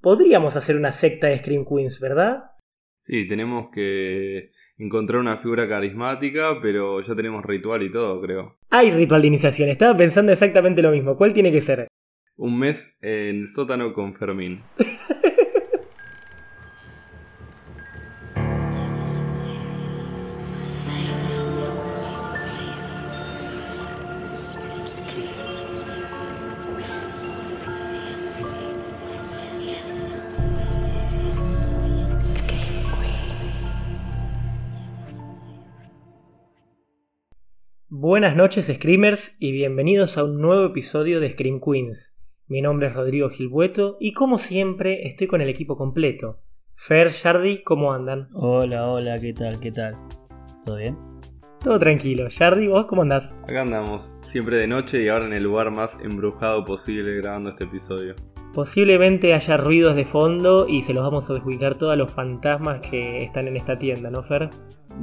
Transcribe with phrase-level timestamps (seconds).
[0.00, 2.44] podríamos hacer una secta de Scream Queens, ¿verdad?
[3.02, 8.58] Sí, tenemos que encontrar una figura carismática, pero ya tenemos ritual y todo, creo.
[8.68, 11.16] Hay ritual de iniciación, estaba pensando exactamente lo mismo.
[11.16, 11.88] ¿Cuál tiene que ser?
[12.36, 14.62] Un mes en sótano con Fermín.
[38.20, 42.22] Buenas noches Screamers y bienvenidos a un nuevo episodio de Scream Queens.
[42.48, 46.42] Mi nombre es Rodrigo Gilbueto y como siempre estoy con el equipo completo.
[46.74, 48.28] Fer, Shardy, ¿cómo andan?
[48.34, 49.58] Hola, hola, ¿qué tal?
[49.58, 49.96] ¿Qué tal?
[50.66, 50.98] ¿Todo bien?
[51.62, 52.28] Todo tranquilo.
[52.28, 53.34] Shardy, ¿vos cómo andás?
[53.44, 57.64] Acá andamos, siempre de noche y ahora en el lugar más embrujado posible grabando este
[57.64, 58.16] episodio.
[58.54, 63.22] Posiblemente haya ruidos de fondo y se los vamos a adjudicar todos los fantasmas que
[63.22, 64.50] están en esta tienda, ¿no, Fer?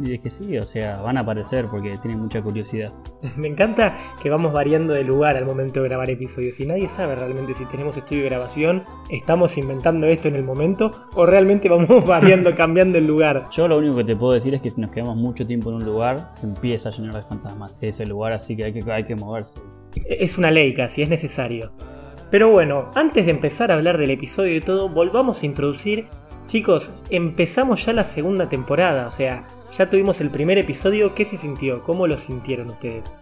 [0.04, 2.92] Y es que sí, o sea, van a aparecer porque tienen mucha curiosidad.
[3.38, 7.16] Me encanta que vamos variando de lugar al momento de grabar episodios y nadie sabe
[7.16, 11.88] realmente si tenemos estudio de grabación, estamos inventando esto en el momento o realmente vamos
[12.06, 13.46] variando, cambiando el lugar.
[13.50, 15.78] Yo lo único que te puedo decir es que si nos quedamos mucho tiempo en
[15.78, 19.06] un lugar, se empieza a llenar de fantasmas ese lugar, así que hay que, hay
[19.06, 19.58] que moverse.
[20.06, 21.72] Es una ley casi, es necesario.
[22.30, 26.08] Pero bueno, antes de empezar a hablar del episodio y todo, volvamos a introducir.
[26.46, 31.14] Chicos, empezamos ya la segunda temporada, o sea, ya tuvimos el primer episodio.
[31.14, 31.84] ¿Qué se sintió?
[31.84, 33.18] ¿Cómo lo sintieron ustedes?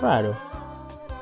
[0.00, 0.34] Raro.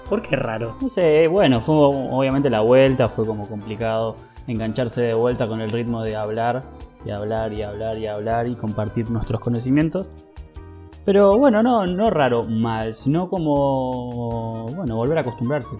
[0.08, 0.76] ¿Por qué raro?
[0.80, 5.70] No sé, bueno, fue obviamente la vuelta, fue como complicado engancharse de vuelta con el
[5.70, 6.64] ritmo de hablar,
[7.04, 10.06] y hablar, y hablar, y hablar, y compartir nuestros conocimientos.
[11.04, 15.76] Pero bueno, no, no raro mal, sino como, bueno, volver a acostumbrarse.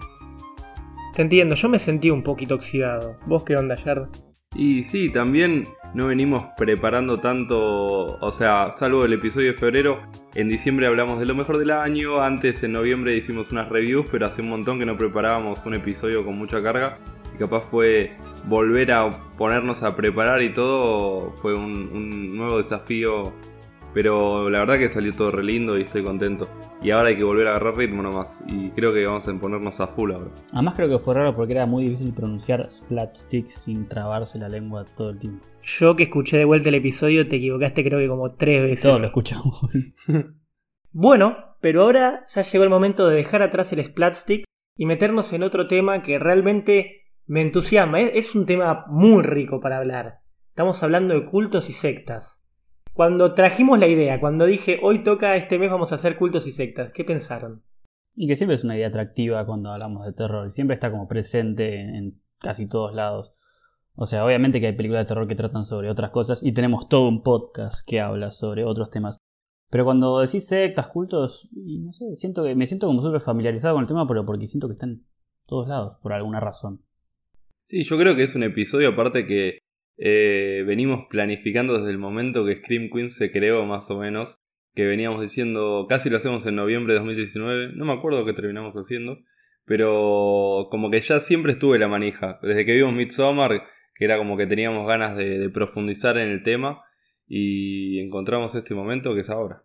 [1.13, 3.17] Te entiendo, yo me sentí un poquito oxidado.
[3.27, 4.07] ¿Vos qué onda, Yard?
[4.55, 10.01] Y sí, también no venimos preparando tanto, o sea, salvo el episodio de febrero,
[10.33, 14.25] en diciembre hablamos de lo mejor del año, antes en noviembre hicimos unas reviews, pero
[14.25, 16.97] hace un montón que no preparábamos un episodio con mucha carga
[17.33, 18.11] y capaz fue
[18.45, 23.33] volver a ponernos a preparar y todo, fue un, un nuevo desafío
[23.93, 26.49] pero la verdad que salió todo re lindo y estoy contento.
[26.81, 28.43] Y ahora hay que volver a agarrar ritmo nomás.
[28.47, 30.31] Y creo que vamos a ponernos a full ahora.
[30.51, 34.85] Además creo que fue raro porque era muy difícil pronunciar Splatstick sin trabarse la lengua
[34.95, 35.45] todo el tiempo.
[35.61, 38.83] Yo que escuché de vuelta el episodio te equivocaste creo que como tres veces.
[38.83, 39.61] Todos lo escuchamos.
[40.91, 44.43] bueno, pero ahora ya llegó el momento de dejar atrás el Splatstick
[44.75, 48.01] y meternos en otro tema que realmente me entusiasma.
[48.01, 50.21] Es un tema muy rico para hablar.
[50.49, 52.42] Estamos hablando de cultos y sectas.
[52.93, 56.51] Cuando trajimos la idea, cuando dije hoy toca este mes vamos a hacer cultos y
[56.51, 57.63] sectas, ¿qué pensaron?
[58.15, 61.73] Y que siempre es una idea atractiva cuando hablamos de terror, siempre está como presente
[61.73, 63.33] en, casi todos lados.
[63.95, 66.87] O sea, obviamente que hay películas de terror que tratan sobre otras cosas y tenemos
[66.87, 69.17] todo un podcast que habla sobre otros temas.
[69.71, 73.73] Pero cuando decís sectas, cultos, y no sé, siento que me siento como súper familiarizado
[73.73, 75.05] con el tema, pero porque siento que están en
[75.47, 76.83] todos lados, por alguna razón.
[77.63, 79.62] Sí, yo creo que es un episodio aparte que
[79.97, 84.39] eh, venimos planificando desde el momento que Scream Queen se creó más o menos,
[84.75, 88.73] que veníamos diciendo, casi lo hacemos en noviembre de 2019, no me acuerdo qué terminamos
[88.75, 89.19] haciendo,
[89.65, 93.63] pero como que ya siempre estuve la manija, desde que vimos Midsommar,
[93.95, 96.81] que era como que teníamos ganas de, profundizar en el tema
[97.27, 99.63] y encontramos este momento que es ahora.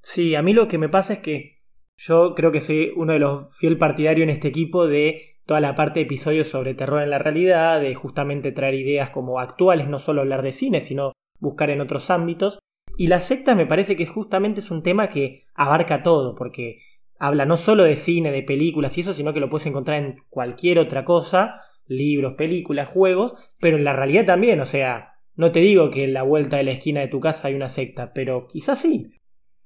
[0.00, 1.62] Sí, a mí lo que me pasa es que
[1.96, 5.74] yo creo que soy uno de los fiel partidarios en este equipo de toda la
[5.74, 9.98] parte de episodios sobre terror en la realidad, de justamente traer ideas como actuales, no
[9.98, 12.58] solo hablar de cine, sino buscar en otros ámbitos.
[12.96, 16.78] Y la secta me parece que justamente es un tema que abarca todo, porque
[17.18, 20.16] habla no solo de cine, de películas y eso, sino que lo puedes encontrar en
[20.28, 25.60] cualquier otra cosa, libros, películas, juegos, pero en la realidad también, o sea, no te
[25.60, 28.46] digo que en la vuelta de la esquina de tu casa hay una secta, pero
[28.46, 29.12] quizás sí.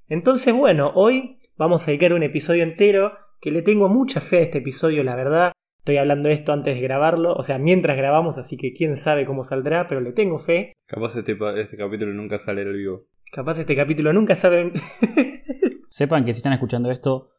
[0.08, 4.42] Entonces, bueno, hoy vamos a dedicar un episodio entero que le tengo mucha fe a
[4.42, 5.52] este episodio, la verdad.
[5.86, 9.44] Estoy hablando esto antes de grabarlo, o sea, mientras grabamos, así que quién sabe cómo
[9.44, 10.72] saldrá, pero le tengo fe.
[10.84, 13.06] Capaz este, este capítulo nunca sale al vivo.
[13.30, 14.72] Capaz este capítulo nunca sale.
[15.88, 17.30] sepan que si están escuchando esto.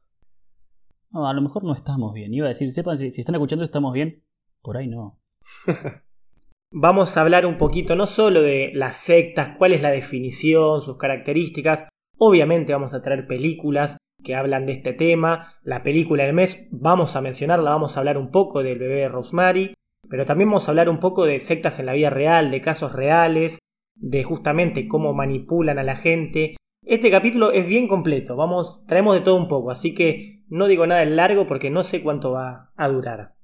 [1.12, 2.34] No, a lo mejor no estamos bien.
[2.34, 4.24] Iba a decir, sepan si, si están escuchando estamos bien.
[4.62, 5.20] Por ahí no.
[6.72, 10.98] Vamos a hablar un poquito no solo de las sectas, cuál es la definición, sus
[10.98, 11.90] características.
[12.18, 15.54] Obviamente vamos a traer películas que hablan de este tema.
[15.64, 19.10] La película del mes, vamos a mencionarla, vamos a hablar un poco del bebé de
[19.10, 19.74] Rosemary,
[20.10, 22.94] pero también vamos a hablar un poco de sectas en la vida real, de casos
[22.94, 23.60] reales,
[23.96, 26.56] de justamente cómo manipulan a la gente.
[26.86, 30.88] Este capítulo es bien completo, vamos, traemos de todo un poco, así que no digo
[30.88, 33.36] nada en largo porque no sé cuánto va a durar.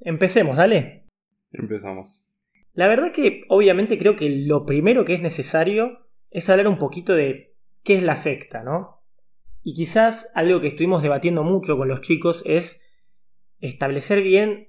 [0.00, 1.06] Empecemos, dale.
[1.50, 2.24] Empezamos.
[2.72, 7.14] La verdad que obviamente creo que lo primero que es necesario es hablar un poquito
[7.14, 8.97] de qué es la secta, ¿no?
[9.62, 12.82] Y quizás algo que estuvimos debatiendo mucho con los chicos es
[13.60, 14.68] establecer bien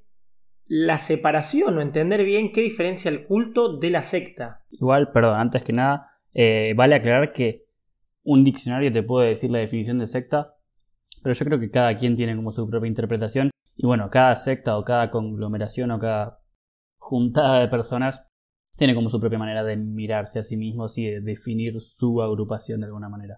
[0.65, 4.65] la separación o entender bien qué diferencia el culto de la secta.
[4.69, 7.65] Igual, perdón, antes que nada, eh, vale aclarar que
[8.23, 10.53] un diccionario te puede decir la definición de secta,
[11.23, 14.77] pero yo creo que cada quien tiene como su propia interpretación y bueno, cada secta
[14.77, 16.39] o cada conglomeración o cada
[16.97, 18.25] juntada de personas
[18.77, 22.81] tiene como su propia manera de mirarse a sí mismos y de definir su agrupación
[22.81, 23.37] de alguna manera.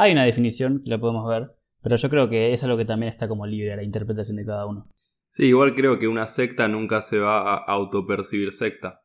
[0.00, 1.50] Hay una definición que la podemos ver,
[1.82, 4.46] pero yo creo que es algo que también está como libre a la interpretación de
[4.46, 4.88] cada uno.
[5.28, 9.02] Sí, igual creo que una secta nunca se va a autopercibir secta.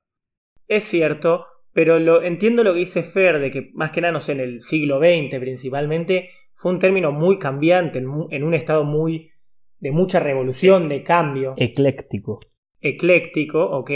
[0.67, 4.19] Es cierto, pero lo, entiendo lo que dice Fer, de que más que nada, no
[4.19, 8.83] sé, en el siglo XX principalmente, fue un término muy cambiante, en, en un estado
[8.83, 9.31] muy
[9.79, 11.55] de mucha revolución, de cambio.
[11.57, 12.39] Ecléctico
[12.83, 13.91] ecléctico, ok.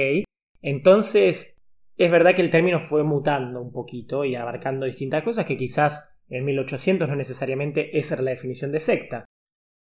[0.61, 1.63] Entonces,
[1.97, 6.16] es verdad que el término fue mutando un poquito y abarcando distintas cosas que quizás
[6.29, 9.25] en 1800 no necesariamente esa era la definición de secta.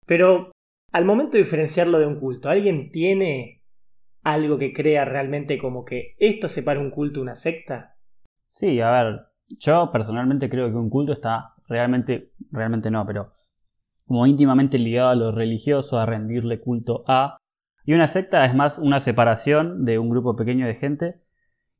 [0.05, 0.51] Pero
[0.91, 3.61] al momento de diferenciarlo de un culto, ¿alguien tiene
[4.23, 7.95] algo que crea realmente como que esto separa un culto de una secta?
[8.45, 9.21] Sí, a ver,
[9.59, 13.33] yo personalmente creo que un culto está realmente, realmente no, pero
[14.05, 17.37] como íntimamente ligado a lo religioso, a rendirle culto a,
[17.85, 21.21] y una secta es más una separación de un grupo pequeño de gente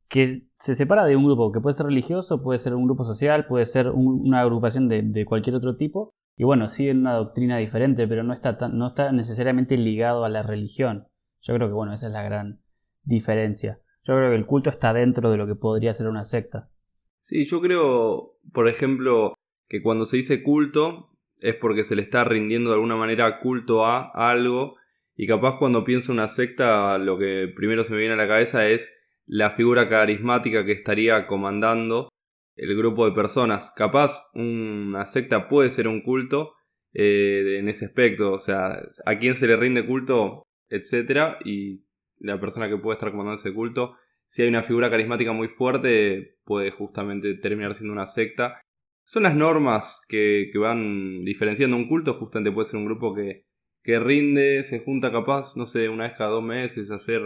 [0.08, 3.48] que se separa de un grupo que puede ser religioso, puede ser un grupo social,
[3.48, 6.14] puede ser una agrupación de, cualquier otro tipo.
[6.38, 10.44] Y bueno, en una doctrina diferente, pero no está, no está necesariamente ligado a la
[10.44, 11.08] religión.
[11.42, 12.62] Yo creo que bueno, esa es la gran
[13.02, 13.80] diferencia.
[14.04, 16.70] Yo creo que el culto está dentro de lo que podría ser una secta.
[17.18, 19.34] Sí, yo creo, por ejemplo,
[19.68, 21.10] que cuando se dice culto
[21.40, 24.76] es porque se le está rindiendo de alguna manera culto a algo
[25.16, 28.28] y capaz cuando pienso en una secta, lo que primero se me viene a la
[28.28, 29.01] cabeza es
[29.32, 32.10] la figura carismática que estaría comandando
[32.58, 33.74] el grupo de personas.
[33.74, 36.54] Capaz una secta puede ser un culto
[36.94, 41.86] eh, en ese aspecto, o sea, a quién se le rinde culto, etcétera, y
[42.20, 43.96] la persona que puede estar comandando ese culto,
[44.28, 48.60] si hay una figura carismática muy fuerte, puede justamente terminar siendo una secta.
[49.06, 53.46] Son las normas que, que van diferenciando un culto, justamente puede ser un grupo que
[53.84, 57.24] que rinde, se junta capaz, no sé, una vez cada dos meses hacer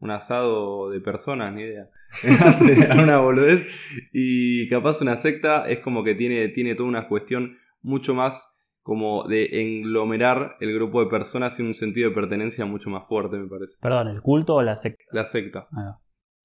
[0.00, 1.88] un asado de personas, ni idea.
[3.02, 4.10] una boludez.
[4.12, 9.26] Y capaz una secta es como que tiene, tiene toda una cuestión mucho más como
[9.26, 13.48] de englomerar el grupo de personas en un sentido de pertenencia mucho más fuerte, me
[13.48, 13.78] parece.
[13.80, 15.04] Perdón, ¿el culto o la secta?
[15.10, 15.68] La secta.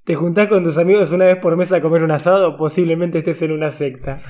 [0.05, 2.55] ¿Te juntás con tus amigos una vez por mes a comer un asado?
[2.55, 4.21] Posiblemente estés en una secta.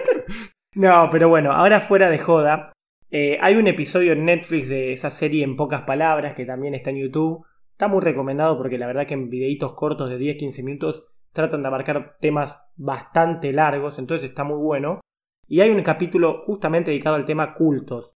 [0.74, 2.72] no, pero bueno, ahora fuera de joda,
[3.12, 6.90] eh, hay un episodio en Netflix de esa serie en pocas palabras que también está
[6.90, 7.46] en YouTube.
[7.76, 11.68] Está muy recomendado porque la verdad que en videitos cortos de 10-15 minutos tratan de
[11.68, 15.02] abarcar temas bastante largos, entonces está muy bueno.
[15.46, 18.14] Y hay un capítulo justamente dedicado al tema cultos.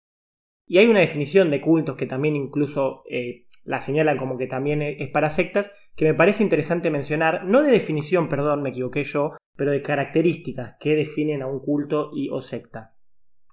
[0.67, 4.83] Y hay una definición de cultos que también incluso eh, la señalan como que también
[4.83, 9.31] es para sectas, que me parece interesante mencionar, no de definición, perdón, me equivoqué yo,
[9.55, 12.95] pero de características que definen a un culto y o secta.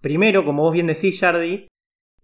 [0.03, 1.67] Primero, como vos bien decís, Jardi,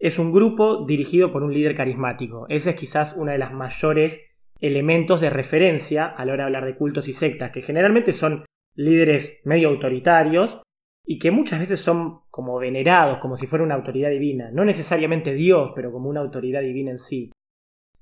[0.01, 2.47] es un grupo dirigido por un líder carismático.
[2.49, 6.65] Ese es quizás uno de los mayores elementos de referencia a la hora de hablar
[6.65, 10.63] de cultos y sectas, que generalmente son líderes medio autoritarios
[11.07, 14.51] y que muchas veces son como venerados, como si fuera una autoridad divina.
[14.51, 17.31] No necesariamente Dios, pero como una autoridad divina en sí.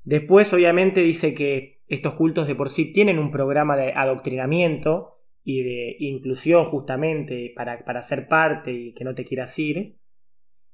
[0.05, 5.62] Después, obviamente, dice que estos cultos de por sí tienen un programa de adoctrinamiento y
[5.62, 9.97] de inclusión justamente para, para ser parte y que no te quieras ir.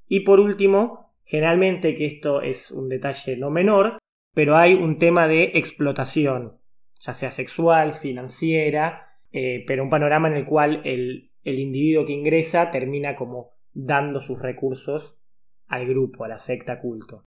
[0.07, 3.99] Y por último, generalmente, que esto es un detalle no menor,
[4.35, 6.59] pero hay un tema de explotación,
[7.01, 12.13] ya sea sexual, financiera, eh, pero un panorama en el cual el, el individuo que
[12.13, 15.21] ingresa termina como dando sus recursos
[15.67, 17.25] al grupo, a la secta culto.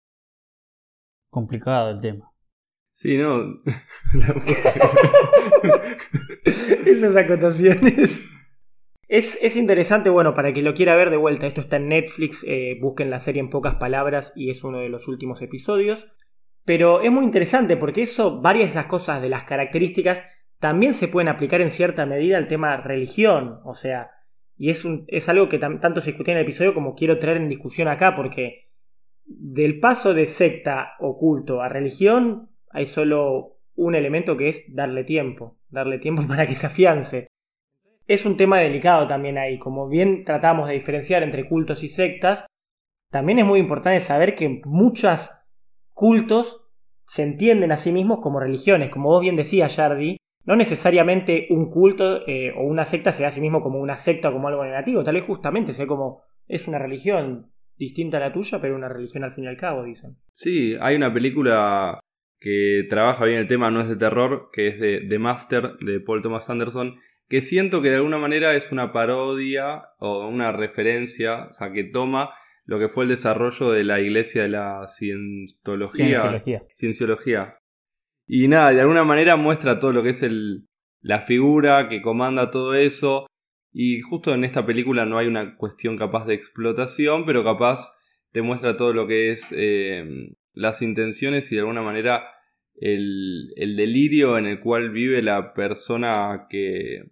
[1.30, 2.32] Complicado el tema.
[2.92, 3.40] Sí, no.
[6.46, 8.26] Esas acotaciones.
[9.12, 12.46] Es, es, interesante, bueno, para que lo quiera ver de vuelta, esto está en Netflix,
[12.48, 16.08] eh, busquen la serie en pocas palabras y es uno de los últimos episodios.
[16.64, 21.10] Pero es muy interesante porque eso, varias de esas cosas de las características, también se
[21.10, 23.60] pueden aplicar en cierta medida al tema religión.
[23.66, 24.12] O sea,
[24.56, 27.36] y es, un, es algo que tanto se discutía en el episodio como quiero traer
[27.36, 28.70] en discusión acá, porque
[29.26, 35.04] del paso de secta o culto a religión hay solo un elemento que es darle
[35.04, 37.28] tiempo, darle tiempo para que se afiance.
[38.12, 42.46] Es un tema delicado también ahí, como bien tratamos de diferenciar entre cultos y sectas,
[43.10, 45.32] también es muy importante saber que muchos
[45.94, 46.74] cultos
[47.06, 48.90] se entienden a sí mismos como religiones.
[48.90, 53.28] Como vos bien decías, Yardi, no necesariamente un culto eh, o una secta se ve
[53.28, 55.06] a sí mismo como una secta o como algo negativo.
[55.06, 59.24] Tal vez justamente se como es una religión distinta a la tuya, pero una religión
[59.24, 60.18] al fin y al cabo, dicen.
[60.34, 62.02] Sí, hay una película
[62.42, 66.02] que trabaja bien el tema, no es de terror, que es de The Master de
[66.02, 67.00] Paul Thomas Anderson,
[67.32, 71.86] que siento que de alguna manera es una parodia o una referencia, o sea, que
[71.86, 72.34] toma
[72.66, 77.58] lo que fue el desarrollo de la iglesia de la cientología, cienciología.
[78.28, 80.68] Y nada, de alguna manera muestra todo lo que es el,
[81.00, 83.28] la figura que comanda todo eso.
[83.72, 87.98] Y justo en esta película no hay una cuestión capaz de explotación, pero capaz
[88.34, 92.26] te muestra todo lo que es eh, las intenciones y de alguna manera
[92.76, 97.12] el, el, delirio en el cual vive la persona que,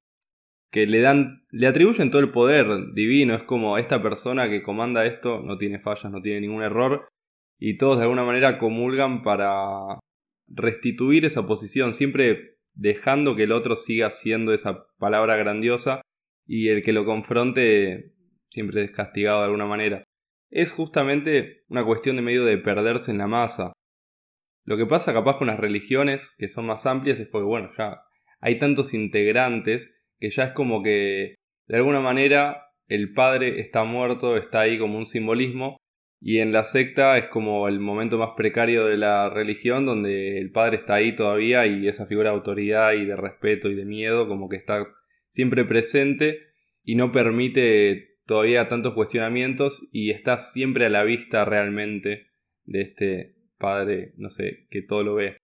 [0.71, 3.35] que le dan, le atribuyen todo el poder divino.
[3.35, 7.07] Es como esta persona que comanda esto no tiene fallas, no tiene ningún error.
[7.57, 9.99] Y todos de alguna manera comulgan para
[10.47, 16.01] restituir esa posición, siempre dejando que el otro siga siendo esa palabra grandiosa
[16.45, 18.13] y el que lo confronte
[18.49, 20.03] siempre es castigado de alguna manera
[20.49, 23.73] es justamente una cuestión de medio de perderse en la masa.
[24.63, 28.01] Lo que pasa capaz con las religiones, que son más amplias, es porque, bueno, ya
[28.39, 31.35] hay tantos integrantes que ya es como que,
[31.67, 35.77] de alguna manera, el padre está muerto, está ahí como un simbolismo,
[36.21, 40.51] y en la secta es como el momento más precario de la religión, donde el
[40.51, 44.27] padre está ahí todavía y esa figura de autoridad y de respeto y de miedo
[44.27, 44.85] como que está
[45.29, 46.49] siempre presente
[46.83, 52.27] y no permite todavía tantos cuestionamientos y está siempre a la vista realmente
[52.65, 55.37] de este padre, no sé, que todo lo ve.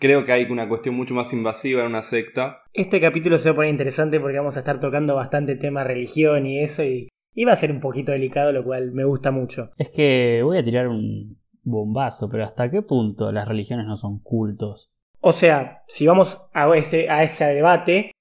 [0.00, 2.62] Creo que hay una cuestión mucho más invasiva en una secta.
[2.72, 6.46] Este capítulo se va a poner interesante porque vamos a estar tocando bastante tema religión
[6.46, 9.72] y eso y, y va a ser un poquito delicado, lo cual me gusta mucho.
[9.76, 14.20] Es que voy a tirar un bombazo, pero ¿hasta qué punto las religiones no son
[14.20, 14.90] cultos?
[15.20, 18.12] O sea, si vamos a ese, a ese debate,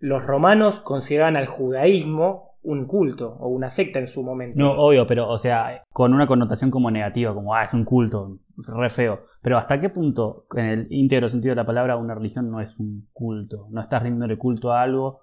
[0.00, 4.58] los romanos consideraban al judaísmo un culto o una secta en su momento.
[4.58, 8.38] No, obvio, pero, o sea, con una connotación como negativa, como, ah, es un culto,
[8.56, 9.24] re feo.
[9.42, 12.78] Pero ¿hasta qué punto, en el íntegro sentido de la palabra, una religión no es
[12.78, 13.68] un culto?
[13.70, 15.22] ¿No estás rindiendo culto a algo?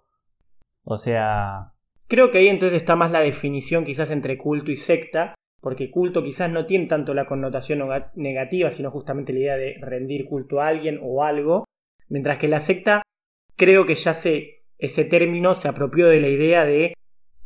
[0.83, 1.73] O sea...
[2.07, 6.23] Creo que ahí entonces está más la definición quizás entre culto y secta, porque culto
[6.23, 7.81] quizás no tiene tanto la connotación
[8.15, 11.65] negativa, sino justamente la idea de rendir culto a alguien o algo,
[12.07, 13.03] mientras que la secta
[13.55, 16.93] creo que ya se, ese término se apropió de la idea de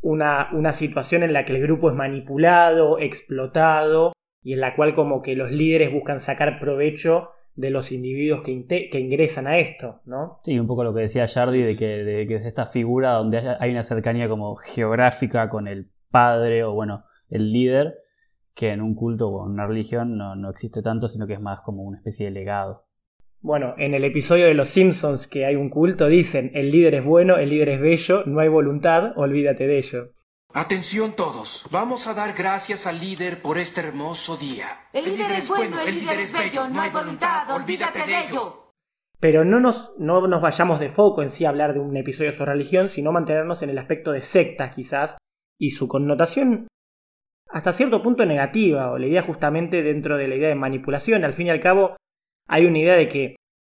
[0.00, 4.13] una, una situación en la que el grupo es manipulado, explotado
[4.44, 8.66] y en la cual como que los líderes buscan sacar provecho de los individuos que,
[8.90, 10.40] que, ingresan a esto, ¿no?
[10.42, 13.70] Sí, un poco lo que decía de que, de que es esta figura donde hay
[13.70, 17.94] una cercanía como geográfica con el padre o bueno, el líder,
[18.54, 21.40] que en un culto o en una religión no, no existe tanto, sino que es
[21.40, 22.84] más como una especie de legado.
[23.40, 27.04] Bueno, en el episodio de Los Simpsons que hay un culto dicen, el líder es
[27.04, 30.13] bueno, el líder es bello, no hay voluntad, olvídate de ello.
[30.56, 34.86] Atención todos, vamos a dar gracias al líder por este hermoso día.
[34.92, 38.70] El, líder, es bueno, el líder es bello, no hay voluntad, olvídate de ello.
[39.18, 42.32] Pero no nos, no nos vayamos de foco en sí a hablar de un episodio
[42.32, 45.18] sobre religión, sino mantenernos en el aspecto de secta quizás,
[45.58, 46.68] y su connotación
[47.48, 51.24] hasta cierto punto negativa, o la idea justamente dentro de la idea de manipulación.
[51.24, 51.96] Al fin y al cabo,
[52.46, 53.34] hay una idea de que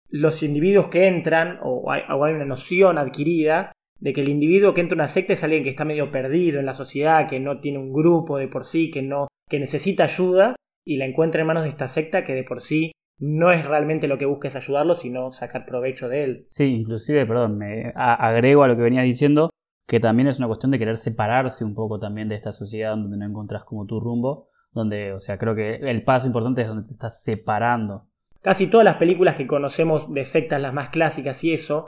[0.09, 2.03] los individuos que entran, o hay,
[2.33, 5.69] una noción adquirida, de que el individuo que entra a una secta es alguien que
[5.69, 9.01] está medio perdido en la sociedad, que no tiene un grupo de por sí, que
[9.01, 12.61] no, que necesita ayuda, y la encuentra en manos de esta secta que de por
[12.61, 16.45] sí no es realmente lo que busca es ayudarlo, sino sacar provecho de él.
[16.49, 19.49] Sí, inclusive, perdón, me agrego a lo que venías diciendo,
[19.87, 23.17] que también es una cuestión de querer separarse un poco también de esta sociedad donde
[23.17, 26.87] no encontrás como tu rumbo, donde, o sea, creo que el paso importante es donde
[26.87, 28.07] te estás separando
[28.41, 31.87] Casi todas las películas que conocemos de sectas, las más clásicas y eso,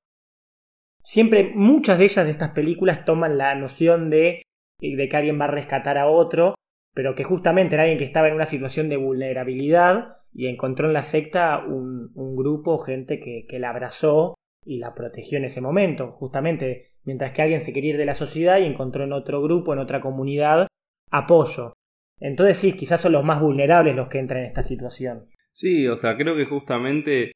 [1.03, 4.41] siempre muchas de ellas de estas películas toman la noción de,
[4.79, 6.55] de que alguien va a rescatar a otro,
[6.93, 10.93] pero que justamente era alguien que estaba en una situación de vulnerabilidad y encontró en
[10.93, 15.61] la secta un, un grupo, gente que, que la abrazó y la protegió en ese
[15.61, 19.41] momento, justamente mientras que alguien se quería ir de la sociedad y encontró en otro
[19.41, 20.67] grupo, en otra comunidad,
[21.09, 21.73] apoyo.
[22.19, 25.29] Entonces sí, quizás son los más vulnerables los que entran en esta situación.
[25.51, 27.31] Sí, o sea, creo que justamente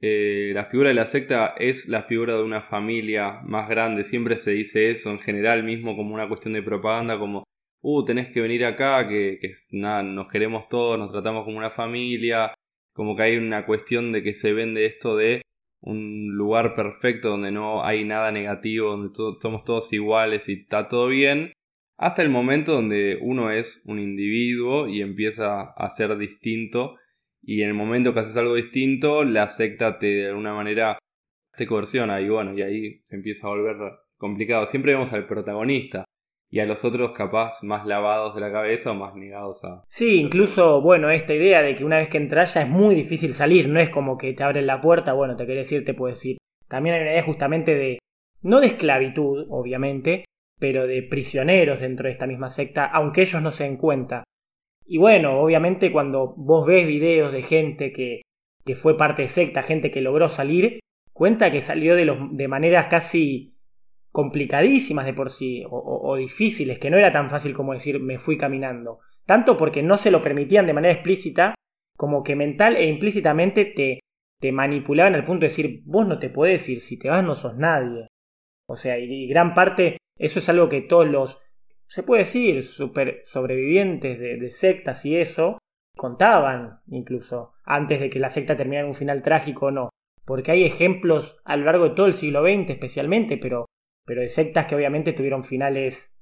[0.00, 4.04] eh, la figura de la secta es la figura de una familia más grande.
[4.04, 7.44] Siempre se dice eso en general, mismo como una cuestión de propaganda, como,
[7.82, 9.40] uh, tenés que venir acá, que,
[9.72, 12.54] nos queremos todos, nos tratamos como una familia.
[12.92, 15.42] Como que hay una cuestión de que se vende esto de
[15.80, 21.08] un lugar perfecto donde no hay nada negativo, donde somos todos iguales y está todo
[21.08, 21.52] bien.
[21.98, 26.96] Hasta el momento donde uno es un individuo y empieza a ser distinto
[27.46, 30.98] y en el momento que haces algo distinto, la secta te de alguna manera
[31.56, 33.76] te coerciona y bueno, y ahí se empieza a volver
[34.18, 34.66] complicado.
[34.66, 36.04] Siempre vemos al protagonista
[36.50, 39.84] y a los otros capaz más lavados de la cabeza o más negados a...
[39.86, 43.32] Sí, incluso, bueno, esta idea de que una vez que entras ya es muy difícil
[43.32, 46.24] salir, no es como que te abren la puerta, bueno, te querés ir, te puedes
[46.26, 46.38] ir.
[46.68, 47.98] También hay una idea justamente de,
[48.42, 50.24] no de esclavitud, obviamente,
[50.58, 54.24] pero de prisioneros dentro de esta misma secta, aunque ellos no se den cuenta.
[54.86, 58.22] Y bueno, obviamente cuando vos ves videos de gente que,
[58.64, 60.80] que fue parte de secta, gente que logró salir,
[61.12, 63.56] cuenta que salió de, los, de maneras casi
[64.12, 68.38] complicadísimas de por sí, o, difíciles, que no era tan fácil como decir me fui
[68.38, 69.00] caminando.
[69.26, 71.54] Tanto porque no se lo permitían de manera explícita,
[71.96, 74.00] como que mental e implícitamente te,
[74.40, 77.34] te manipulaban al punto de decir vos no te puedes ir, si te vas no
[77.34, 78.08] sos nadie.
[78.68, 81.45] O sea, y, gran parte, eso es algo que todos los,
[81.88, 85.58] se puede decir, super sobrevivientes de, de sectas y eso,
[85.96, 89.88] contaban incluso, antes de que la secta terminara en un final trágico o no.
[90.24, 93.66] Porque hay ejemplos a lo largo de todo el siglo XX especialmente, pero
[94.06, 96.18] pero de sectas que obviamente tuvieron finales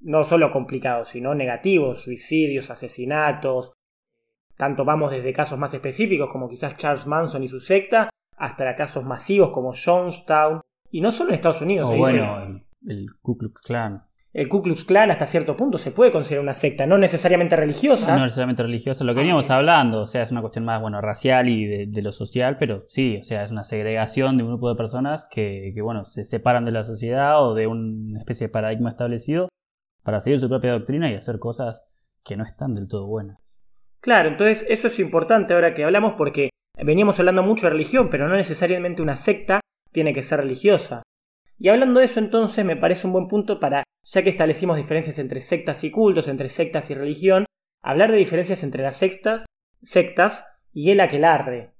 [0.00, 3.74] no solo complicados, sino negativos, suicidios, asesinatos.
[4.56, 9.04] Tanto vamos desde casos más específicos como quizás Charles Manson y su secta, hasta casos
[9.04, 11.90] masivos como Jonestown, y no solo en Estados Unidos.
[11.90, 14.05] O bueno, el, el Ku Klux Klan
[14.36, 18.14] el Ku Klux Klan hasta cierto punto se puede considerar una secta, no necesariamente religiosa.
[18.14, 21.48] No, necesariamente religiosa, lo que veníamos hablando, o sea, es una cuestión más, bueno, racial
[21.48, 24.76] y de, lo social, pero sí, o sea, es una segregación de un grupo de
[24.76, 28.90] personas que, que, bueno, se separan de la sociedad o de una especie de paradigma
[28.90, 29.48] establecido
[30.02, 31.82] para seguir su propia doctrina y hacer cosas
[32.22, 33.38] que no están del todo buenas.
[34.02, 36.50] Claro, entonces eso es importante ahora que hablamos porque
[36.84, 39.60] veníamos hablando mucho de religión, pero no necesariamente una secta
[39.92, 41.02] tiene que ser religiosa.
[41.58, 45.18] Y hablando de eso entonces me parece un buen punto para ya que establecimos diferencias
[45.18, 47.44] entre sectas y cultos, entre sectas y religión,
[47.82, 49.46] hablar de diferencias entre las sectas,
[49.82, 51.72] sectas y el aquelarre.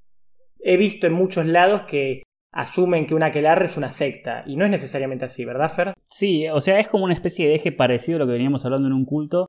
[0.58, 4.64] He visto en muchos lados que asumen que un aquelarre es una secta, y no
[4.64, 5.92] es necesariamente así, ¿verdad, Fer?
[6.10, 8.88] Sí, o sea, es como una especie de eje parecido a lo que veníamos hablando
[8.88, 9.46] en un culto,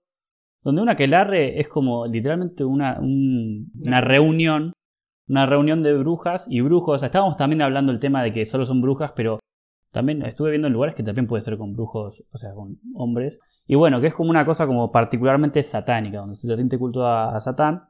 [0.63, 4.73] donde un aquelarre es como literalmente una, una reunión,
[5.27, 7.01] una reunión de brujas y brujos.
[7.01, 9.39] Estábamos también hablando del tema de que solo son brujas, pero
[9.97, 13.39] también estuve viendo en lugares que también puede ser con brujos, o sea, con hombres.
[13.65, 17.07] Y bueno, que es como una cosa como particularmente satánica, donde se le rinde culto
[17.07, 17.85] a, Satán.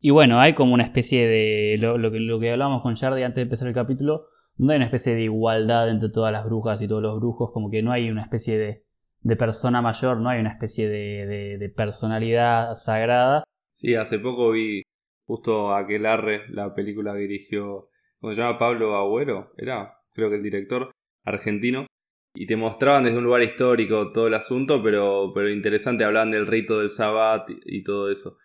[0.00, 1.76] Y bueno, hay como una especie de.
[1.78, 4.86] Lo, que, lo que hablábamos con Shardy antes de empezar el capítulo, donde hay una
[4.86, 8.10] especie de igualdad entre todas las brujas y todos los brujos, como que no hay
[8.10, 8.84] una especie de,
[9.20, 13.44] de persona mayor, no hay una especie de, de, personalidad sagrada.
[13.74, 14.84] Sí, hace poco vi
[15.26, 17.90] justo Aquelarre, la película que dirigió.
[18.20, 18.58] ¿Cómo se llama?
[18.58, 20.92] Pablo Agüero, era, creo que el director
[21.24, 21.86] argentino.
[22.34, 26.46] Y te mostraban desde un lugar histórico todo el asunto, pero, pero interesante, hablaban del
[26.46, 28.38] rito del sabbat y, todo eso.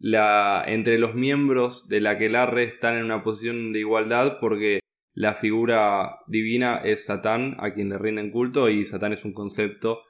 [0.00, 4.80] Entre los miembros de la Aquelarre están en una posición de igualdad porque
[5.12, 10.00] la figura divina es Satán, a quien le rinden culto, y Satán es un concepto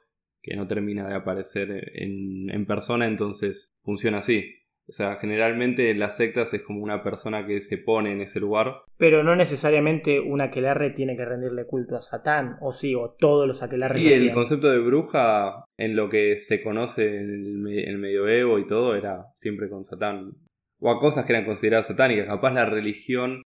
[0.41, 4.64] que no termina de aparecer en persona, entonces funciona así.
[4.87, 8.39] O sea, generalmente en las sectas es como una persona que se pone en ese
[8.39, 8.83] lugar.
[8.97, 13.47] Pero no necesariamente una aquelarre tiene que rendirle culto a Satán, o sí, o todos
[13.47, 13.97] los aquelarres.
[13.97, 18.95] Sí, el concepto de bruja, en lo que se conoce en el, medioevo y todo,
[18.95, 20.33] era siempre con Satán.
[20.79, 22.27] O a cosas que eran consideradas satánicas.
[22.27, 23.41] Capaz la religión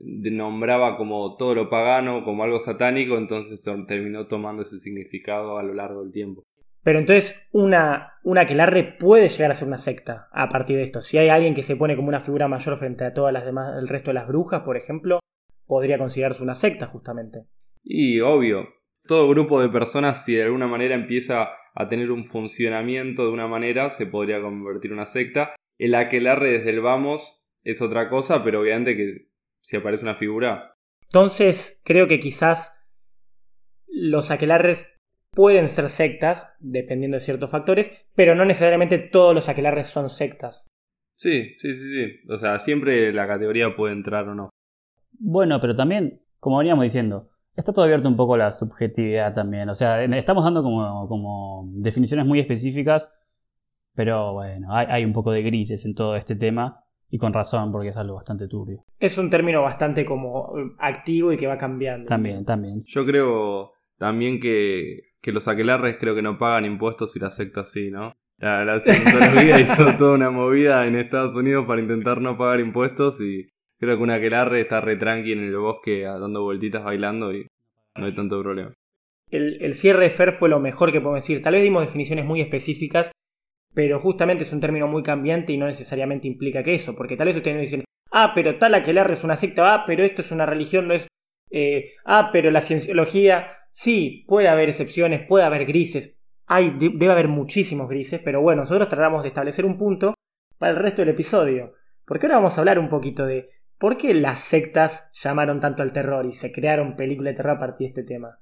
[0.00, 5.74] nombraba como todo lo pagano, como algo satánico, entonces terminó tomando ese significado a lo
[5.74, 6.44] largo del tiempo.
[6.88, 11.02] Pero entonces una, una aquelarre puede llegar a ser una secta a partir de esto.
[11.02, 13.74] Si hay alguien que se pone como una figura mayor frente a todas las demás,
[13.78, 15.20] el resto de las brujas, por ejemplo,
[15.66, 17.44] podría considerarse una secta justamente.
[17.84, 18.68] Y obvio,
[19.06, 23.48] todo grupo de personas si de alguna manera empieza a tener un funcionamiento de una
[23.48, 25.54] manera, se podría convertir en una secta.
[25.76, 29.28] El aquelarre desde el vamos es otra cosa, pero obviamente que
[29.60, 30.74] si aparece una figura.
[31.02, 32.88] Entonces, creo que quizás
[33.88, 34.97] los aquelarres
[35.32, 40.68] pueden ser sectas, dependiendo de ciertos factores, pero no necesariamente todos los aquelarres son sectas.
[41.16, 42.20] Sí, sí, sí, sí.
[42.28, 44.50] O sea, siempre la categoría puede entrar o no.
[45.18, 49.68] Bueno, pero también, como veníamos diciendo, está todo abierto un poco la subjetividad también.
[49.68, 53.12] O sea, estamos dando como, como definiciones muy específicas,
[53.94, 56.84] pero bueno, hay, hay un poco de grises en todo este tema.
[57.10, 58.84] Y con razón, porque es algo bastante turbio.
[59.00, 62.06] Es un término bastante como activo y que va cambiando.
[62.06, 62.82] También, también.
[62.86, 67.62] Yo creo también que que los aquelarres creo que no pagan impuestos y la secta
[67.62, 68.16] sí, ¿no?
[68.38, 73.20] La, la vida hizo toda una movida en Estados Unidos para intentar no pagar impuestos
[73.20, 73.46] y
[73.78, 77.46] creo que un aquelarre está re tranqui en el bosque dando vueltitas bailando y
[77.96, 78.72] no hay tanto problema.
[79.30, 81.42] El, el cierre de Fer fue lo mejor que podemos decir.
[81.42, 83.12] Tal vez dimos definiciones muy específicas,
[83.74, 87.26] pero justamente es un término muy cambiante y no necesariamente implica que eso, porque tal
[87.26, 90.32] vez ustedes me dicen, ah, pero tal aquelarre es una secta, ah, pero esto es
[90.32, 91.06] una religión, no es...
[91.50, 97.28] Eh, ah, pero la cienciología, sí, puede haber excepciones, puede haber grises, hay, debe haber
[97.28, 100.14] muchísimos grises, pero bueno, nosotros tratamos de establecer un punto
[100.56, 101.74] para el resto del episodio,
[102.06, 105.92] porque ahora vamos a hablar un poquito de por qué las sectas llamaron tanto al
[105.92, 108.40] terror y se crearon películas de terror a partir de este tema.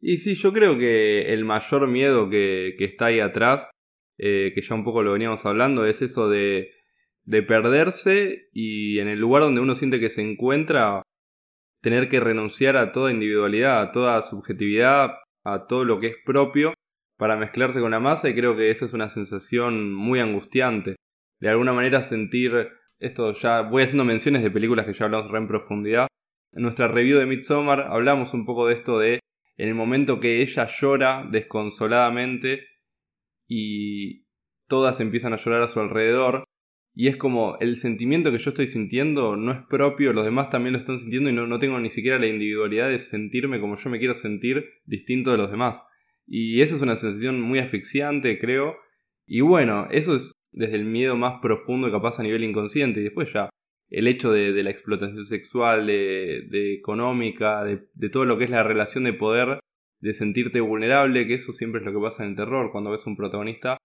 [0.00, 3.70] Y sí, yo creo que el mayor miedo que, está ahí atrás
[4.18, 6.70] eh, que ya un poco lo veníamos hablando, es eso de
[7.46, 11.02] perderse y en el lugar donde uno siente que se encuentra,
[11.84, 16.72] tener que renunciar a toda individualidad, a toda subjetividad, a todo lo que es propio
[17.18, 20.96] para mezclarse con la masa y creo que esa es una sensación muy angustiante.
[21.40, 22.70] De alguna manera sentir
[23.00, 26.06] esto ya voy haciendo menciones de películas que ya hablamos re en profundidad.
[26.52, 29.20] En nuestra review de Midsommar hablamos un poco de esto de
[29.58, 32.66] en el momento que ella llora desconsoladamente
[33.46, 34.24] y
[34.68, 36.44] todas empiezan a llorar a su alrededor.
[36.94, 40.74] Y es como el sentimiento que yo estoy sintiendo no es propio, los demás también
[40.74, 43.90] lo están sintiendo y no, no tengo ni siquiera la individualidad de sentirme como yo
[43.90, 45.84] me quiero sentir distinto de los demás.
[46.26, 48.76] Y esa es una sensación muy asfixiante, creo.
[49.26, 53.00] Y bueno, eso es desde el miedo más profundo pasa a nivel inconsciente.
[53.00, 53.50] Y después ya
[53.90, 58.62] el hecho de, la explotación sexual, de, económica, de, de, todo lo que es la
[58.62, 59.60] relación de poder
[60.00, 63.06] de sentirte vulnerable, que eso siempre es lo que pasa en el terror, cuando ves
[63.06, 63.78] un protagonista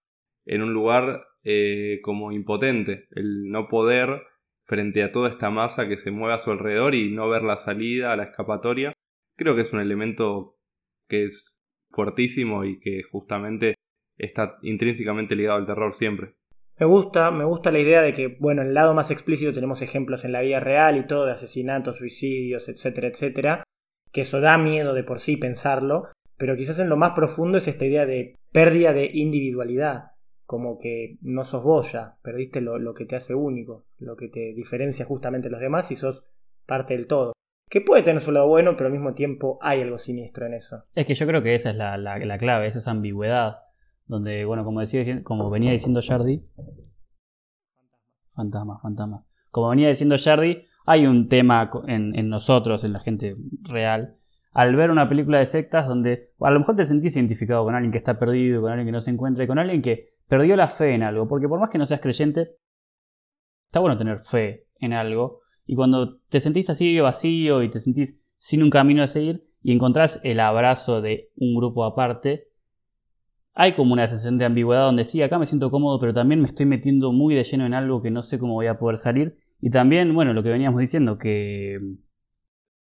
[0.50, 4.24] en un lugar eh, como impotente, el no poder
[4.64, 7.56] frente a toda esta masa que se mueve a su alrededor y no ver la
[7.56, 8.94] salida, la escapatoria,
[9.38, 10.58] creo que es un elemento
[11.08, 13.76] que es fuertísimo y que justamente
[14.18, 16.34] está intrínsecamente ligado al terror siempre.
[16.80, 19.82] Me gusta, me gusta la idea de que, bueno, en el lado más explícito tenemos
[19.84, 23.64] ejemplos en la vida real y todo, de asesinatos, suicidios, etcétera, etcétera,
[24.12, 26.06] que eso da miedo de por sí pensarlo,
[26.38, 30.12] pero quizás en lo más profundo es esta idea de pérdida de individualidad,
[30.50, 34.52] como que no sos vos ya, perdiste lo, que te hace único, lo que te
[34.56, 36.32] diferencia justamente de los demás y sos
[36.66, 37.34] parte del todo.
[37.70, 40.86] Que puede tener su lado bueno, pero al mismo tiempo hay algo siniestro en eso.
[40.96, 43.60] Es que yo creo que esa es la, la, clave, es esa ambigüedad,
[44.08, 46.44] donde, bueno, como, decía, como venía diciendo Jardy,
[48.32, 49.24] fantasma, fantasma.
[49.52, 53.36] Como venía diciendo Jardy, hay un tema en, nosotros, en la gente
[53.70, 54.16] real,
[54.52, 57.92] al ver una película de sectas donde a lo mejor te sentís identificado con alguien
[57.92, 60.70] que está perdido, con alguien que no se encuentra y con alguien que perdió la
[60.70, 61.28] fe en algo.
[61.28, 62.52] Porque por más que no seas creyente,
[63.68, 65.42] está bueno tener fe en algo.
[65.66, 69.74] Y cuando te sentís así vacío y te sentís sin un camino a seguir y
[69.74, 72.48] encontrás el abrazo de un grupo aparte,
[73.54, 76.48] hay como una sensación de ambigüedad donde sí, acá me siento cómodo, pero también me
[76.48, 79.38] estoy metiendo muy de lleno en algo que no sé cómo voy a poder salir
[79.60, 81.78] y también, bueno, lo que veníamos diciendo, que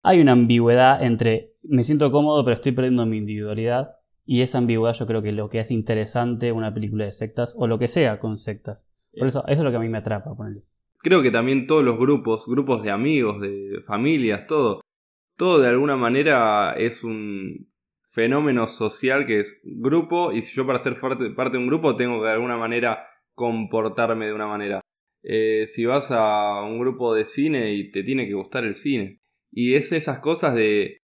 [0.03, 3.98] hay una ambigüedad entre me siento cómodo pero estoy perdiendo mi individualidad
[4.31, 7.55] y esa ambigüedad yo creo que es lo que hace interesante una película de sectas
[7.57, 8.87] o lo que sea con sectas.
[9.17, 10.61] Por eso, eso es lo que a mí me atrapa, ponerle.
[10.99, 14.81] Creo que también todos los grupos, grupos de amigos, de familias, todo,
[15.35, 17.71] todo de alguna manera es un
[18.03, 21.95] fenómeno social que es grupo y si yo para ser parte, parte de un grupo
[21.95, 24.81] tengo que de alguna manera comportarme de una manera.
[25.23, 29.21] Eh, si vas a un grupo de cine y te tiene que gustar el cine.
[29.51, 30.99] Y es esas cosas de...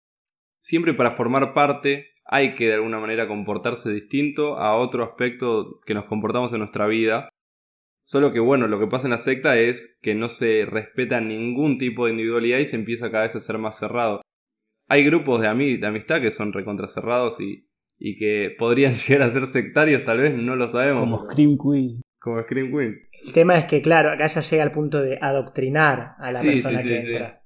[0.63, 5.95] Siempre para formar parte hay que de alguna manera comportarse distinto a otro aspecto que
[5.95, 7.29] nos comportamos en nuestra vida.
[8.05, 11.77] Solo que bueno, lo que pasa en la secta es que no se respeta ningún
[11.77, 14.23] tipo de individualidad y se empieza cada vez a ser más cerrado.
[14.89, 19.47] Hay grupos de, de amistad que son recontracerrados y, y que podrían llegar a ser
[19.47, 21.03] sectarios, tal vez no lo sabemos.
[21.03, 22.01] Como Scream Queen.
[22.21, 23.09] Como Scream Queens.
[23.27, 26.81] El tema es que, claro, acá ya llega al punto de adoctrinar a la persona
[26.81, 27.40] que entra.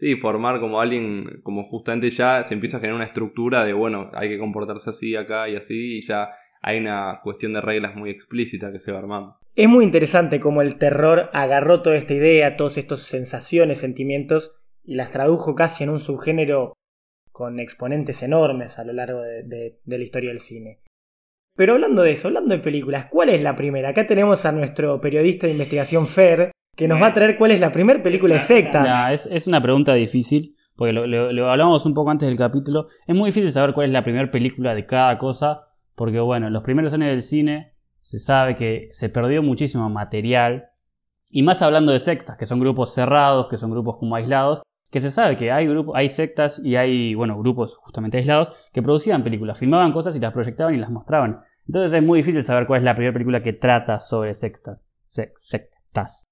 [0.00, 4.10] Sí, formar como alguien, como justamente ya se empieza a generar una estructura de, bueno,
[4.14, 6.30] hay que comportarse así acá y así, y ya
[6.62, 9.36] hay una cuestión de reglas muy explícita que se va armando.
[9.54, 14.94] Es muy interesante cómo el terror agarró toda esta idea, todas estas sensaciones, sentimientos, y
[14.94, 16.72] las tradujo casi en un subgénero
[17.30, 20.80] con exponentes enormes a lo largo de la historia del cine.
[21.56, 23.90] Pero hablando de eso, hablando de películas, ¿cuál es la primera?
[23.90, 27.60] Acá tenemos a nuestro periodista de investigación Fer, que nos va a traer cuál es
[27.60, 29.26] la primera película de sectas.
[29.30, 32.88] es, una pregunta difícil, porque lo, hablamos un poco antes del capítulo.
[33.06, 36.54] Es muy difícil saber cuál es la primera película de cada cosa, porque bueno, en
[36.54, 40.70] los primeros años del cine se sabe que se perdió muchísimo material.
[41.30, 45.02] Y más hablando de sectas, que son grupos cerrados, que son grupos como aislados, que
[45.02, 49.22] se sabe que hay, grupos, hay sectas y hay, bueno, grupos justamente aislados que producían
[49.22, 51.40] películas, filmaban cosas y las proyectaban y las mostraban.
[51.66, 54.88] Entonces es muy difícil saber cuál es la primera película que trata sobre sectas.
[55.06, 56.29] sectas.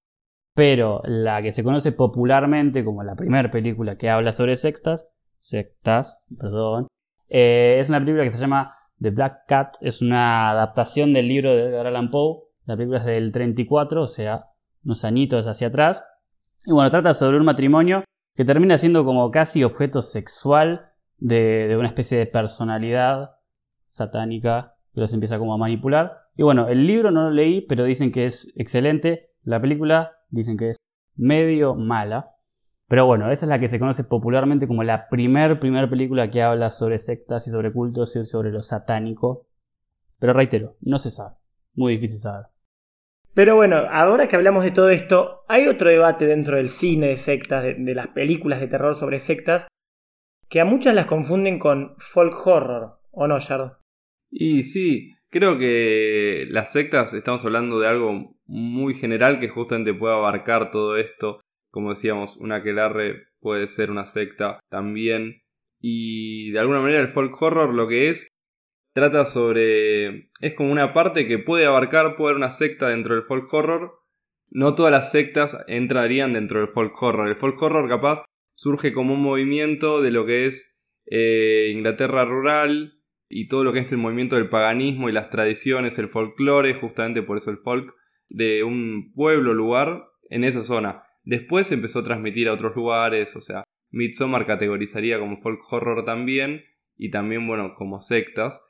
[0.59, 5.07] Pero la que se conoce popularmente como la primera película que habla sobre sectas,
[5.39, 6.89] sectas, perdón,
[7.29, 9.77] eh, es una película que se llama The Black Cat.
[9.81, 14.09] Es una adaptación del libro de Edgar Allan Poe, La película es del 34, o
[14.09, 14.47] sea,
[14.85, 16.05] unos añitos hacia atrás.
[16.67, 18.03] Y bueno, trata sobre un matrimonio
[18.35, 23.37] que termina siendo como casi objeto sexual de, una especie de personalidad
[23.87, 26.23] satánica que los empieza como a manipular.
[26.37, 29.31] Y bueno, el libro no lo leí, pero dicen que es excelente.
[29.45, 30.77] La película dicen que es
[31.17, 32.35] medio mala.
[32.89, 36.43] Pero bueno, esa es la que se conoce popularmente como la primer, primer película que
[36.43, 39.47] habla sobre sectas y sobre cultos y sobre lo satánico.
[40.19, 41.37] Pero reitero, no se sabe.
[41.75, 42.47] Muy difícil saber.
[43.35, 47.17] Pero bueno, ahora que hablamos de todo esto, hay otro debate dentro del cine de
[47.17, 49.69] sectas, de, las películas de terror sobre sectas,
[50.49, 53.75] que a muchas las confunden con folk horror, ¿o no, Yard?
[54.31, 60.15] Y sí, creo que las sectas estamos hablando de algo muy general que justamente puede
[60.15, 65.43] abarcar todo esto como decíamos, una aquelarre puede ser una secta también.
[65.81, 68.29] Y de alguna manera el folk horror lo que es,
[68.95, 70.31] trata sobre...
[70.41, 74.01] es como una parte que puede abarcar, puede haber una secta dentro del folk horror.
[74.51, 77.29] No todas las sectas entrarían dentro del folk horror.
[77.29, 82.98] El folk horror capaz surge como un movimiento de lo que es eh, Inglaterra rural
[83.29, 87.23] y todo lo que es el movimiento del paganismo y las tradiciones, el folclore, justamente
[87.23, 87.95] por eso el folk,
[88.29, 91.05] de un pueblo, lugar en esa zona.
[91.25, 96.65] Después empezó a transmitir a otros lugares, o sea, Midsommar categorizaría como folk horror también,
[96.97, 98.65] y también, bueno, como sectas.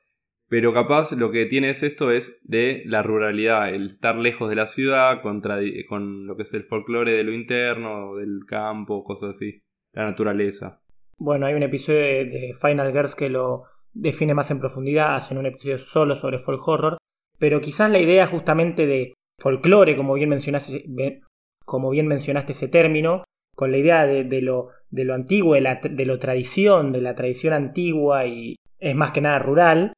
[0.49, 4.57] Pero capaz lo que tiene es esto es de la ruralidad, el estar lejos de
[4.57, 9.63] la ciudad, con lo que es el folclore de lo interno, del campo, cosas así,
[9.93, 10.81] la naturaleza.
[11.19, 13.65] Bueno, hay un episodio de, Final Girls que lo
[13.99, 16.99] define más en profundidad, hacen un episodio solo sobre folk horror,
[17.39, 21.21] pero quizás la idea justamente de folclore, como bien mencionaste,
[21.65, 25.81] como bien mencionaste ese término, con la idea de, lo, de lo, antiguo, de, la,
[25.83, 29.93] de lo tradición, de la tradición antigua y es más que nada rural.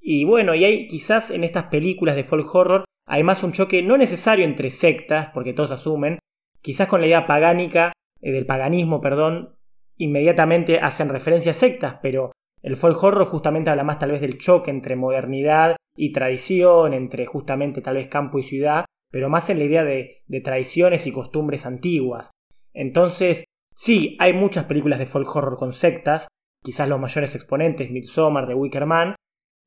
[0.00, 3.82] Y bueno, y hay quizás en estas películas de folk horror hay más un choque
[3.82, 6.18] no necesario entre sectas, porque todos asumen,
[6.60, 9.56] quizás con la idea pagánica, eh, del paganismo, perdón,
[9.96, 14.38] inmediatamente hacen referencia a sectas, pero el folk horror justamente habla más tal vez del
[14.38, 19.58] choque entre modernidad y tradición, entre justamente tal vez campo y ciudad, pero más en
[19.58, 22.30] la idea de, tradiciones y costumbres antiguas.
[22.72, 23.44] Entonces,
[23.74, 26.28] sí, hay muchas películas de folk horror con sectas,
[26.62, 29.14] quizás los mayores exponentes, Midsommar, de Wicker Man,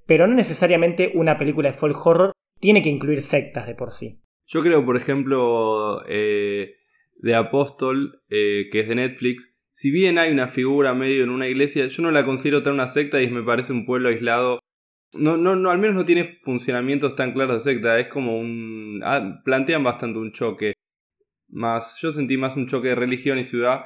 [0.05, 4.21] pero no necesariamente una película de folk horror tiene que incluir sectas de por sí.
[4.45, 6.75] Yo creo, por ejemplo, eh,
[7.15, 11.47] de Apóstol, eh, que es de Netflix, si bien hay una figura medio en una
[11.47, 14.59] iglesia, yo no la considero tan una secta y me parece un pueblo aislado
[15.13, 17.99] no, no, no, al menos no tiene funcionamientos tan claros de secta.
[17.99, 19.01] Es como un.
[19.03, 20.73] Ah, plantean bastante un choque.
[21.49, 21.99] Más.
[22.01, 23.85] Yo sentí más un choque de religión y ciudad.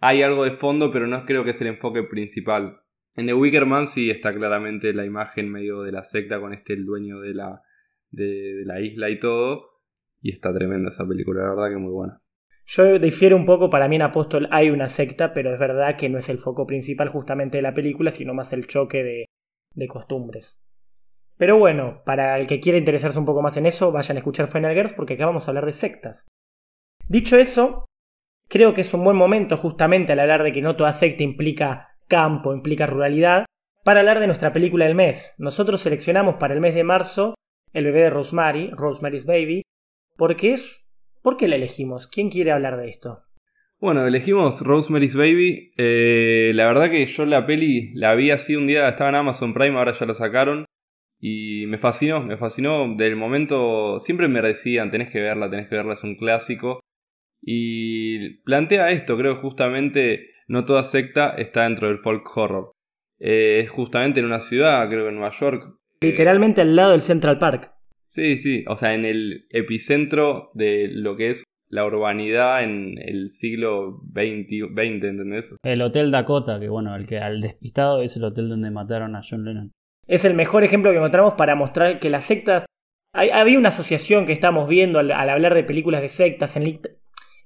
[0.00, 2.80] Hay algo de fondo, pero no creo que es el enfoque principal.
[3.16, 6.74] En The Wicker Man sí está claramente la imagen medio de la secta con este
[6.74, 7.62] el dueño de la,
[8.10, 9.80] de, la isla y todo.
[10.20, 12.22] Y está tremenda esa película, la verdad que muy buena.
[12.72, 16.08] Yo difiero un poco, para mí en Apóstol hay una secta, pero es verdad que
[16.08, 19.26] no es el foco principal justamente de la película, sino más el choque de,
[19.74, 20.62] de costumbres.
[21.36, 24.46] Pero bueno, para el que quiera interesarse un poco más en eso, vayan a escuchar
[24.46, 26.28] Final Girls porque acá vamos a hablar de sectas.
[27.08, 27.86] Dicho eso,
[28.48, 31.96] creo que es un buen momento justamente al hablar de que no toda secta implica
[32.06, 33.46] campo, implica ruralidad,
[33.82, 35.34] para hablar de nuestra película del mes.
[35.38, 37.34] Nosotros seleccionamos para el mes de marzo
[37.72, 39.62] El bebé de Rosemary, Rosemary's Baby,
[40.16, 40.89] porque es...
[41.22, 42.06] ¿Por qué la elegimos?
[42.06, 43.20] ¿Quién quiere hablar de esto?
[43.78, 45.72] Bueno, elegimos Rosemary's Baby.
[45.76, 49.54] Eh, la verdad que yo la peli la vi así un día, estaba en Amazon
[49.54, 50.64] Prime, ahora ya la sacaron.
[51.18, 52.94] Y me fascinó, me fascinó.
[52.94, 56.80] Del momento, siempre me decían, tenés que verla, tenés que verla, es un clásico.
[57.42, 62.72] Y plantea esto, creo justamente, no toda secta está dentro del folk horror.
[63.18, 65.76] Eh, es justamente en una ciudad, creo que en Nueva York.
[66.00, 67.72] Literalmente al lado del Central Park.
[68.10, 73.28] Sí, sí, o sea, en el epicentro de lo que es la urbanidad en el
[73.28, 75.54] siglo XX, ¿entendés?
[75.62, 79.22] El Hotel Dakota, que bueno, el que al despistado es el hotel donde mataron a
[79.22, 79.70] John Lennon.
[80.08, 82.66] Es el mejor ejemplo que encontramos para mostrar que las sectas...
[83.14, 86.80] había una asociación que estamos viendo al, hablar de películas de sectas en,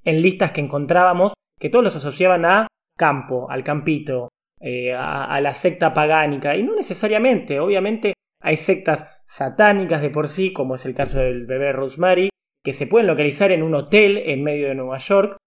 [0.04, 4.30] en, listas que encontrábamos, que todos los asociaban a campo, al campito,
[4.62, 10.28] eh, a, a la secta pagánica, y no necesariamente, obviamente hay sectas satánicas de por
[10.28, 12.28] sí, como es el caso del bebé Rosemary,
[12.62, 15.38] que se pueden localizar en un hotel en medio de Nueva York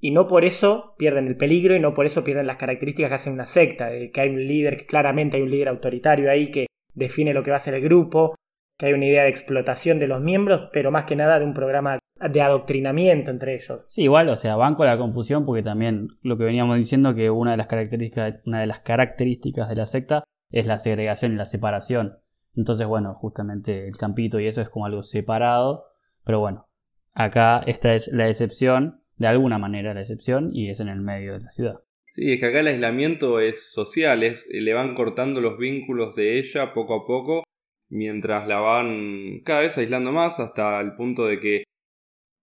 [0.00, 3.14] y no por eso pierden el peligro y no por eso pierden las características que
[3.14, 6.50] hacen una secta, de que hay un líder, que claramente hay un líder autoritario ahí
[6.50, 8.34] que define lo que va a ser el grupo,
[8.78, 11.52] que hay una idea de explotación de los miembros, pero más que nada de un
[11.52, 13.84] programa de adoctrinamiento entre ellos.
[13.88, 17.50] Sí, igual, o sea, banco la confusión porque también lo que veníamos diciendo que una
[17.50, 21.44] de las características, una de las características de la secta es la segregación y la
[21.44, 22.20] separación.
[22.58, 25.84] Entonces, bueno, justamente el campito y eso es como algo separado.
[26.24, 26.66] Pero bueno,
[27.14, 31.34] acá esta es la excepción, de alguna manera la excepción, y es en el medio
[31.34, 31.80] de la ciudad.
[32.06, 36.38] Sí, es que acá el aislamiento es social, es, le van cortando los vínculos de
[36.38, 37.44] ella poco a poco,
[37.90, 41.64] mientras la van cada vez aislando más hasta el punto de que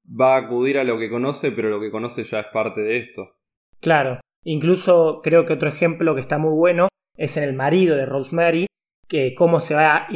[0.10, 2.98] va a acudir a lo que conoce, pero lo que conoce ya es parte de
[3.00, 3.36] esto.
[3.82, 8.06] Claro, incluso creo que otro ejemplo que está muy bueno es en el marido de
[8.06, 8.68] Rosemary,
[9.08, 10.08] que cómo se va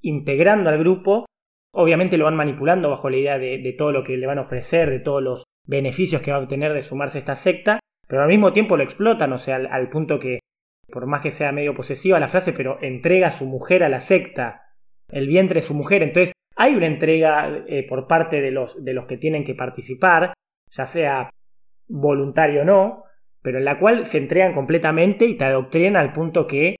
[0.00, 1.26] integrando al grupo,
[1.72, 4.90] obviamente lo van manipulando bajo la idea de todo lo que le van a ofrecer,
[4.90, 8.28] de todos los beneficios que va a obtener de sumarse a esta secta, pero al
[8.28, 10.40] mismo tiempo lo explotan, o sea, al, punto que,
[10.88, 14.00] por más que sea medio posesiva la frase, pero entrega a su mujer a la
[14.00, 14.74] secta,
[15.08, 18.94] el vientre de su mujer, entonces hay una entrega eh, por parte de los, de
[18.94, 20.34] los que tienen que participar,
[20.70, 21.30] ya sea
[21.86, 23.04] voluntario o no,
[23.42, 26.74] pero en la cual se entregan completamente y te adoctrinan al punto que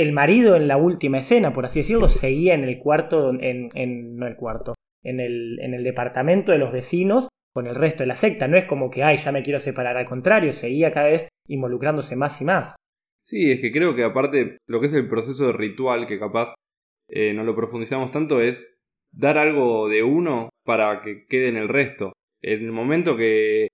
[0.00, 4.16] el marido en la última escena, por así decirlo, seguía en el cuarto, en, en
[4.16, 8.08] no el cuarto, en el, en el departamento de los vecinos con el resto de
[8.08, 8.48] la secta.
[8.48, 9.96] No es como que, ay, ya me quiero separar.
[9.96, 12.76] Al contrario, seguía cada vez involucrándose más y más.
[13.22, 16.54] Sí, es que creo que aparte lo que es el proceso de ritual, que capaz
[17.08, 18.78] eh, no lo profundizamos tanto, es
[19.12, 22.12] dar algo de uno para que quede en el resto.
[22.42, 23.68] En el momento que,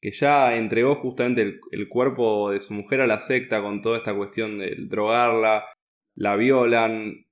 [0.00, 4.14] que ya entregó justamente el, cuerpo de su mujer a la secta con toda esta
[4.14, 5.64] cuestión de drogarla,
[6.14, 7.26] la violan,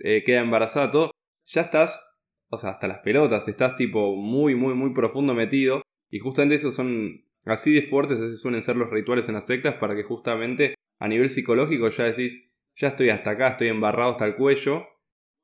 [0.00, 1.10] eh, queda embarazada, todo,
[1.44, 2.08] ya estás
[2.50, 5.82] o sea, hasta las pelotas, estás tipo muy, muy, muy profundo metido.
[6.10, 9.74] Y justamente esos son así de fuertes, así suelen ser los rituales en las sectas
[9.74, 14.26] para que justamente a nivel psicológico ya decís, ya estoy hasta acá, estoy embarrado hasta
[14.26, 14.86] el cuello.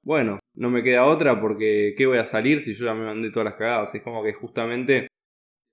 [0.03, 3.31] Bueno, no me queda otra porque ¿qué voy a salir si yo ya me mandé
[3.31, 3.95] todas las cagadas?
[3.95, 5.09] Es como que justamente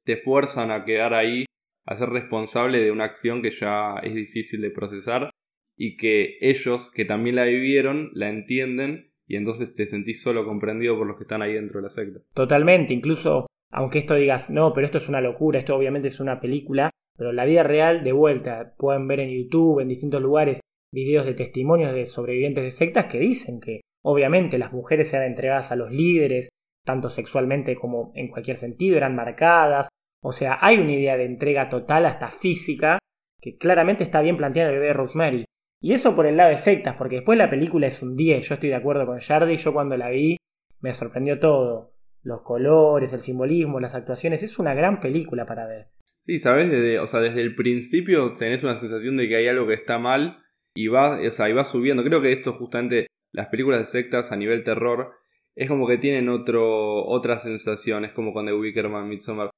[0.04, 1.46] te fuerzan a quedar ahí,
[1.86, 5.32] a ser responsable de una acción que ya es difícil de procesar
[5.78, 10.98] y que ellos que también la vivieron la entienden y entonces te sentís solo comprendido
[10.98, 12.20] por los que están ahí dentro de la secta.
[12.34, 16.42] Totalmente, incluso aunque esto digas, no, pero esto es una locura, esto obviamente es una
[16.42, 20.60] película, pero la vida real, de vuelta, pueden ver en YouTube, en distintos lugares,
[20.94, 25.72] videos de testimonios de sobrevivientes de sectas que dicen que obviamente las mujeres eran entregadas
[25.72, 26.50] a los líderes,
[26.86, 29.88] tanto sexualmente como en cualquier sentido, eran marcadas,
[30.23, 32.99] o sea, hay una idea de entrega total hasta física
[33.41, 35.45] que claramente está bien planteada en el bebé de Rosemary.
[35.81, 38.53] Y eso por el lado de sectas, porque después la película es un 10, yo
[38.53, 40.38] estoy de acuerdo con Jardy, yo cuando la vi
[40.79, 41.93] me sorprendió todo.
[42.23, 45.88] Los colores, el simbolismo, las actuaciones, es una gran película para ver.
[46.27, 49.67] Sí, sabes, desde, o sea, desde el principio tenés una sensación de que hay algo
[49.67, 50.38] que está mal
[50.75, 52.03] y va, o sea, y va subiendo.
[52.03, 55.13] Creo que esto justamente, las películas de sectas a nivel terror,
[55.55, 59.49] es como que tienen otro, otra sensación, es como con The Wickerman, Midsommar.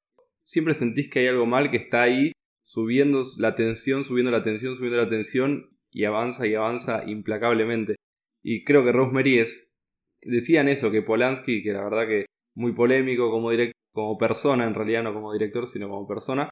[0.44, 4.76] Siempre sentís que hay algo mal que está ahí subiendo la tensión, subiendo la tensión,
[4.76, 7.96] subiendo la tensión y avanza y avanza implacablemente.
[8.44, 9.74] Y creo que Rosemary es.
[10.22, 12.26] Decían eso, que Polanski, que la verdad que
[12.56, 13.50] muy polémico como,
[13.94, 16.50] como persona, en realidad no como director, sino como persona,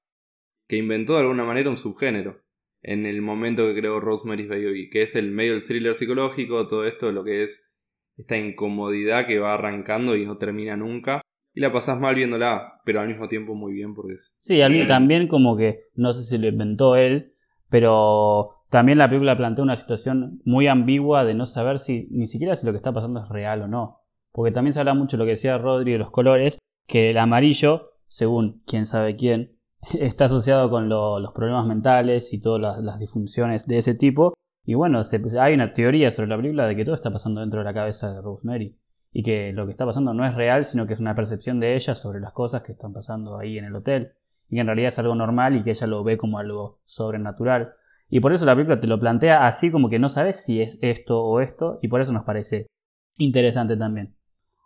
[0.68, 2.42] que inventó de alguna manera un subgénero
[2.84, 6.86] en el momento que creó Rosemary's Baby, que es el medio del thriller psicológico, todo
[6.86, 7.74] esto, lo que es
[8.18, 11.22] esta incomodidad que va arrancando y no termina nunca.
[11.54, 14.38] Y la pasás mal viéndola, pero al mismo tiempo muy bien porque es...
[14.40, 17.34] Sí, a mí también como que, no sé si lo inventó él,
[17.70, 22.56] pero también la película plantea una situación muy ambigua de no saber si ni siquiera
[22.56, 24.00] si lo que está pasando es real o no.
[24.32, 27.18] Porque también se habla mucho de lo que decía Rodri de los colores, que el
[27.18, 29.58] amarillo, según quién sabe quién,
[30.00, 34.34] está asociado con los problemas mentales y todas las, disfunciones de ese tipo.
[34.64, 35.02] Y bueno,
[35.40, 38.14] hay una teoría sobre la película de que todo está pasando dentro de la cabeza
[38.14, 38.78] de Rosemary.
[39.12, 41.76] Y que lo que está pasando no es real, sino que es una percepción de
[41.76, 44.14] ella sobre las cosas que están pasando ahí en el hotel.
[44.50, 47.74] Y que en realidad es algo normal y que ella lo ve como algo sobrenatural.
[48.12, 50.78] Y por eso la película te lo plantea así como que no sabes si es
[50.82, 52.68] esto o esto, y por eso nos parece
[53.18, 54.16] interesante también.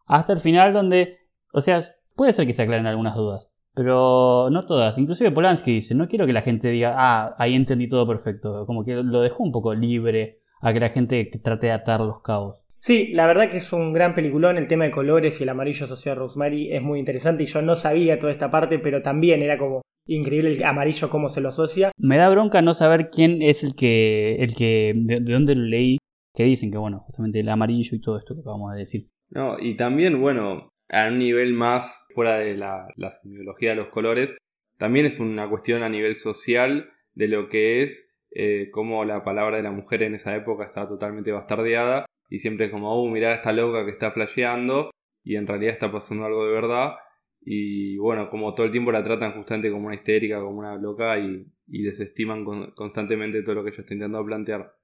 [0.08, 1.20] Hasta el final donde,
[1.54, 1.80] o sea,
[2.16, 4.98] puede ser que se aclaren algunas dudas, pero no todas.
[4.98, 8.84] Inclusive Polanski dice, no quiero que la gente diga, ah, ahí entendí todo perfecto, como
[8.84, 12.65] que lo dejó un poco libre a que la gente trate de atar los cabos.
[12.86, 15.86] Sí, la verdad que es un gran peliculón, el tema de colores y el amarillo
[15.86, 19.42] asociado a Rosemary es muy interesante y yo no sabía toda esta parte, pero también
[19.42, 21.92] era como, Increíble el amarillo cómo se lo asocia.
[21.98, 25.98] Me da bronca no saber quién es el que, el que, de, dónde lo leí,
[26.36, 29.08] que dicen que bueno, justamente el amarillo y todo esto que acabamos de decir.
[29.32, 33.88] No, y también, bueno, a un nivel más fuera de la, la semiología de los
[33.88, 34.38] colores,
[34.78, 39.58] también es una cuestión a nivel social de lo que es eh, cómo la palabra
[39.58, 42.06] de la mujer en esa época estaba totalmente bastardeada
[42.36, 44.92] y siempre es como, oh, mirá esta loca que está flasheando
[45.24, 46.96] y en realidad está pasando algo de verdad
[47.40, 51.18] y bueno, como todo el tiempo la tratan justamente como una histérica, como una loca
[51.18, 52.44] y, desestiman
[52.76, 54.76] constantemente todo lo que ella está intentando plantear.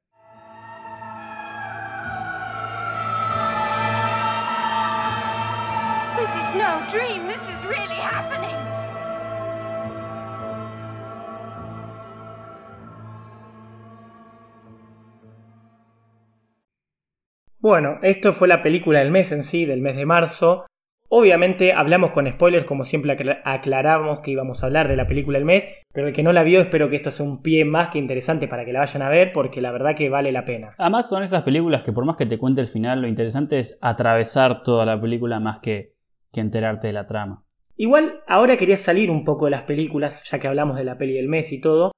[17.62, 20.66] Bueno, esto fue la película del mes en sí, del mes de marzo.
[21.09, 25.38] Obviamente hablamos con spoilers, como siempre acla- aclaramos que íbamos a hablar de la película
[25.38, 27.89] del mes, pero el que no la vio espero que esto sea un pie más
[27.89, 30.74] que interesante para que la vayan a ver, porque la verdad que vale la pena.
[30.80, 33.78] Además son esas películas que por más que te cuente el final, lo interesante es
[33.80, 35.93] atravesar toda la película más que,
[36.32, 37.45] que enterarte de la trama.
[37.76, 41.14] Igual, ahora quería salir un poco de las películas, ya que hablamos de la peli
[41.14, 41.91] del mes y todo,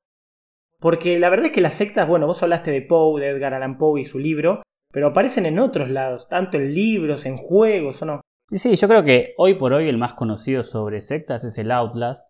[0.82, 3.78] porque la verdad es que las sectas, bueno, vos hablaste de Poe, de Edgar Allan
[3.78, 4.62] Poe y su libro,
[4.94, 8.22] pero aparecen en otros lados, tanto en libros, en juegos o no.
[8.48, 11.72] Sí, sí, yo creo que hoy por hoy el más conocido sobre sectas es el
[11.72, 12.24] Outlast.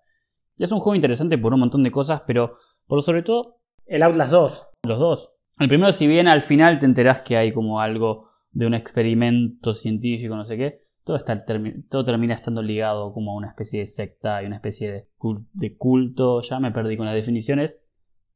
[0.57, 2.57] Es un juego interesante por un montón de cosas, pero
[2.87, 4.67] por sobre todo El Outlast 2.
[4.87, 5.29] los dos.
[5.59, 9.73] El primero, si bien al final te enterás que hay como algo de un experimento
[9.73, 11.43] científico, no sé qué, todo, está,
[11.89, 16.41] todo termina estando ligado como a una especie de secta y una especie de culto.
[16.41, 17.77] Ya me perdí con las definiciones.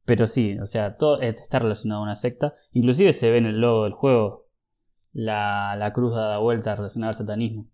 [0.07, 2.55] Pero sí, o sea, todo está relacionado a una secta.
[2.71, 4.45] Inclusive se ve en el logo del juego
[5.11, 7.67] la, la cruz dada vuelta relacionada al satanismo.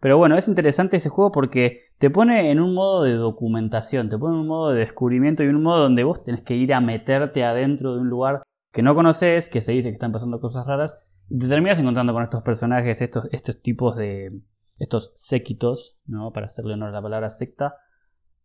[0.00, 4.16] Pero bueno, es interesante ese juego porque te pone en un modo de documentación, te
[4.16, 6.80] pone en un modo de descubrimiento y un modo donde vos tenés que ir a
[6.80, 8.42] meterte adentro de un lugar
[8.72, 12.14] que no conoces, que se dice que están pasando cosas raras, y te terminas encontrando
[12.14, 14.40] con estos personajes, estos, estos tipos de.
[14.78, 16.32] estos séquitos, ¿no?
[16.32, 17.76] Para hacerle honor a la palabra secta.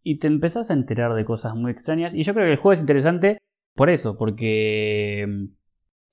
[0.03, 2.13] Y te empezás a enterar de cosas muy extrañas.
[2.13, 3.37] Y yo creo que el juego es interesante
[3.75, 5.45] por eso, porque mm,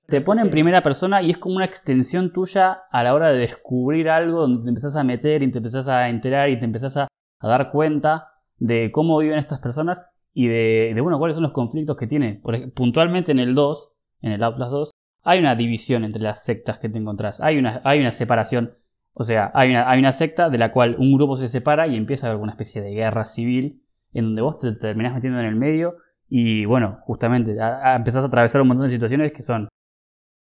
[0.07, 3.39] te pone en primera persona y es como una extensión tuya a la hora de
[3.39, 6.97] descubrir algo donde te empezás a meter y te empezás a enterar y te empezás
[6.97, 7.07] a,
[7.39, 11.51] a dar cuenta de cómo viven estas personas y de, de, bueno, cuáles son los
[11.51, 12.39] conflictos que tiene.
[12.41, 14.91] Por ejemplo, puntualmente en el 2, en el Outlast 2,
[15.23, 17.41] hay una división entre las sectas que te encontrás.
[17.41, 18.77] Hay una, hay una separación.
[19.19, 21.95] O sea, hay una, hay una secta de la cual un grupo se separa y
[21.95, 23.81] empieza a haber una especie de guerra civil
[24.13, 25.97] en donde vos te terminás metiendo en el medio
[26.29, 29.69] y bueno, justamente a, a empezás a atravesar un montón de situaciones que son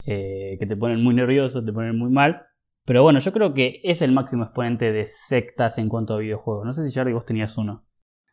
[0.10, 2.44] eh, que te ponen muy nervioso, te ponen muy mal.
[2.86, 6.66] Pero bueno, yo creo que es el máximo exponente de sectas en cuanto a videojuegos.
[6.66, 7.84] No sé si Jardy vos tenías uno.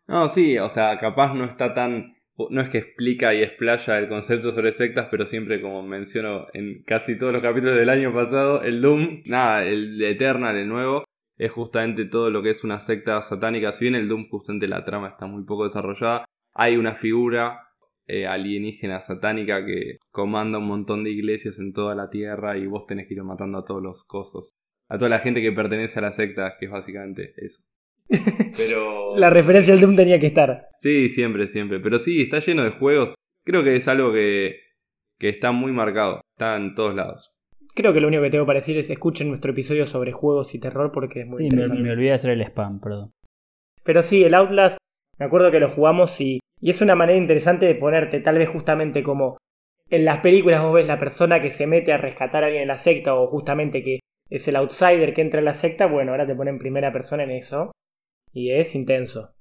[0.07, 2.14] No, sí, o sea, capaz no está tan.
[2.37, 6.83] No es que explica y explaya el concepto sobre sectas, pero siempre, como menciono en
[6.83, 11.05] casi todos los capítulos del año pasado, el Doom, nada, el Eternal, el nuevo,
[11.37, 13.71] es justamente todo lo que es una secta satánica.
[13.71, 17.69] Si bien el Doom, justamente la trama está muy poco desarrollada, hay una figura
[18.07, 22.87] eh, alienígena satánica que comanda un montón de iglesias en toda la tierra y vos
[22.87, 24.51] tenés que ir matando a todos los cosos.
[24.89, 27.63] A toda la gente que pertenece a la secta, que es básicamente eso.
[28.09, 29.17] Pero.
[29.17, 30.69] La referencia al Doom tenía que estar.
[30.79, 31.81] Sí, siempre, siempre.
[31.81, 33.15] Pero sí, está lleno de juegos.
[33.45, 34.57] Creo que es algo que,
[35.19, 36.21] que está muy marcado.
[36.37, 37.31] Está en todos lados.
[37.77, 40.61] Creo que lo único que tengo para decir es escuchen nuestro episodio sobre juegos y
[40.61, 41.83] terror porque es muy Sí, me, interesante.
[41.83, 43.13] me olvidé de hacer el spam, perdón.
[43.83, 44.79] Pero sí, el Outlast,
[45.19, 48.49] me acuerdo que lo jugamos y, y es una manera interesante de ponerte, tal vez
[48.49, 49.39] justamente como
[49.91, 52.69] en las películas vos ves la persona que se mete a rescatar a alguien en
[52.69, 53.99] la secta o justamente que
[54.31, 57.33] es el outsider que entra en la secta, bueno, ahora te ponen primera persona en
[57.33, 57.73] eso
[58.35, 59.35] y es intenso.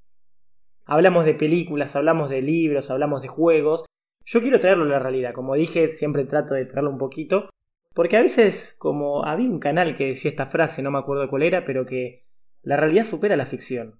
[0.86, 3.86] Hablamos de películas, hablamos de libros, hablamos de juegos.
[4.24, 7.50] Yo quiero traerlo a la realidad, como dije, siempre trato de traerlo un poquito,
[7.94, 11.44] porque a veces, como había un canal que decía esta frase, no me acuerdo cuál
[11.44, 12.26] era, pero que
[12.62, 14.00] la realidad supera la ficción.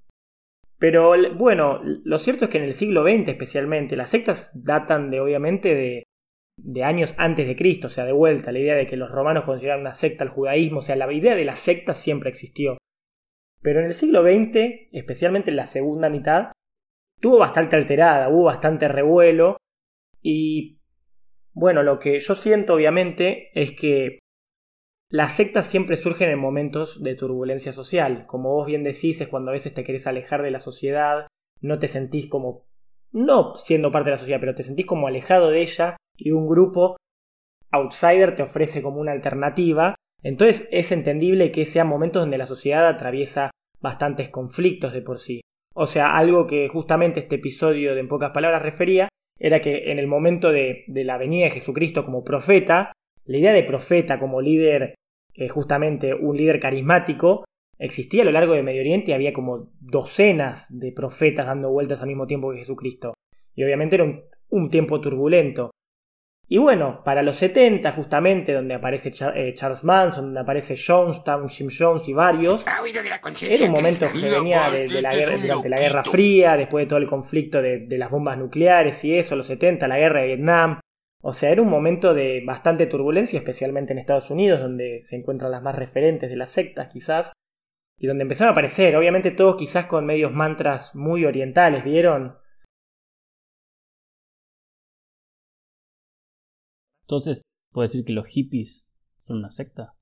[0.78, 5.20] Pero bueno, lo cierto es que en el siglo XX especialmente, las sectas datan de
[5.20, 6.04] obviamente de,
[6.58, 9.44] de años antes de Cristo, o sea, de vuelta, la idea de que los romanos
[9.44, 12.78] consideraban una secta al judaísmo, o sea, la idea de la secta siempre existió.
[13.64, 16.52] Pero en el siglo XX, especialmente en la segunda mitad,
[17.18, 19.58] estuvo bastante alterada, hubo bastante revuelo
[20.22, 20.80] y
[21.54, 24.20] bueno, lo que yo siento obviamente es que
[25.10, 28.26] las sectas siempre surgen en momentos de turbulencia social.
[28.26, 31.28] Como vos bien decís, es cuando a veces te querés alejar de la sociedad,
[31.62, 32.66] no te sentís como,
[33.12, 36.48] no siendo parte de la sociedad, pero te sentís como alejado de ella y un
[36.50, 36.98] grupo
[37.70, 39.96] outsider te ofrece como una alternativa.
[40.24, 43.52] Entonces es entendible que sean momentos donde la sociedad atraviesa
[43.82, 45.42] bastantes conflictos de por sí.
[45.76, 49.10] O sea, algo que justamente este episodio de En pocas palabras refería
[49.40, 52.94] era que en el momento de, la venida de Jesucristo como profeta,
[53.26, 54.96] la idea de profeta como líder,
[55.34, 57.44] eh, justamente un líder carismático,
[57.78, 62.02] existía a lo largo de Medio Oriente y había como docenas de profetas dando vueltas
[62.02, 63.14] al mismo tiempo que Jesucristo.
[63.56, 64.06] Y obviamente era
[64.50, 65.72] un tiempo turbulento.
[66.48, 71.70] Y bueno, para los 70 justamente, donde aparece eh, Charles Manson, donde aparece Jonestown, Jim
[71.76, 72.66] Jones y varios,
[73.42, 76.90] era un momento que venía de, de la guerra, durante la Guerra Fría, después de
[76.90, 80.28] todo el conflicto de, de las bombas nucleares y eso, los 70, la guerra de
[80.28, 80.80] Vietnam.
[81.26, 85.52] O sea, era un momento de bastante turbulencia, especialmente en Estados Unidos, donde se encuentran
[85.52, 87.32] las más referentes de las sectas, quizás.
[87.98, 92.43] y donde empezaron a aparecer, obviamente todos quizás con medios mantras muy orientales, ¿vieron?
[97.14, 98.88] Entonces, ¿puedo decir que los hippies
[99.22, 99.94] son una secta?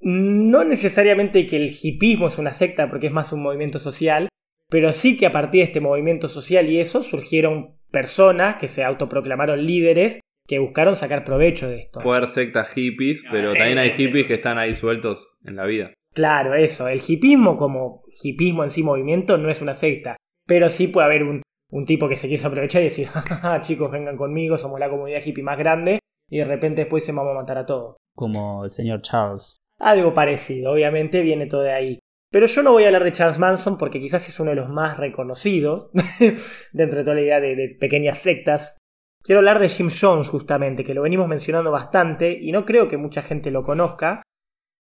[0.00, 4.28] No necesariamente que el hipismo es una secta porque es más un movimiento social,
[4.68, 8.84] pero sí que a partir de este movimiento social y eso surgieron personas que se
[8.84, 12.00] autoproclamaron líderes que buscaron sacar provecho de esto.
[12.00, 15.92] Puede haber sectas hippies, pero también hay hippies que están ahí sueltos en la vida.
[16.14, 16.86] Claro, eso.
[16.86, 20.16] El hipismo como hipismo en sí movimiento no es una secta,
[20.46, 23.08] pero sí puede haber un, un tipo que se quiso aprovechar y decir,
[23.62, 25.99] chicos, vengan conmigo, somos la comunidad hippie más grande,
[26.30, 27.96] y de repente después se vamos a matar a todos.
[28.14, 29.58] Como el señor Charles.
[29.78, 31.98] Algo parecido, obviamente viene todo de ahí.
[32.30, 34.68] Pero yo no voy a hablar de Charles Manson porque quizás es uno de los
[34.68, 35.90] más reconocidos
[36.72, 38.78] dentro de toda la idea de, de, pequeñas sectas.
[39.22, 42.96] Quiero hablar de Jim Jones justamente, que lo venimos mencionando bastante y no creo que
[42.96, 44.22] mucha gente lo conozca,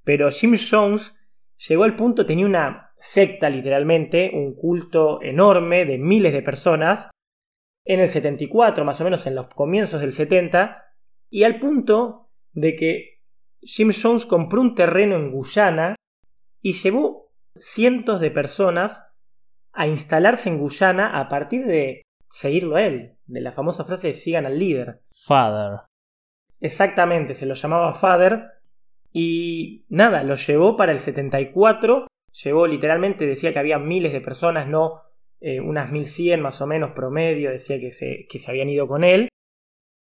[0.04, 1.20] pero Jim Jones
[1.68, 7.10] llegó al punto, tenía una secta literalmente, un culto enorme de miles de personas,
[7.84, 10.83] en el 74, más o menos en los comienzos del 70,
[11.30, 13.20] y al punto de que
[13.62, 15.96] Jim Jones compró un terreno en Guyana
[16.60, 19.12] y llevó cientos de personas
[19.72, 24.14] a instalarse en Guyana a partir de seguirlo a él, de la famosa frase de
[24.14, 25.02] sigan al líder.
[25.12, 25.80] Father.
[26.60, 28.52] Exactamente, se lo llamaba Father
[29.12, 32.06] y nada, lo llevó para el 74,
[32.42, 35.02] llevó literalmente, decía que había miles de personas, no
[35.40, 39.04] eh, unas 1100 más o menos promedio, decía que se, que se habían ido con
[39.04, 39.28] él,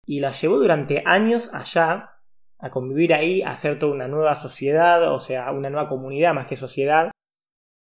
[0.09, 2.13] y la llevó durante años allá,
[2.59, 6.47] a convivir ahí, a hacer toda una nueva sociedad, o sea, una nueva comunidad más
[6.47, 7.11] que sociedad.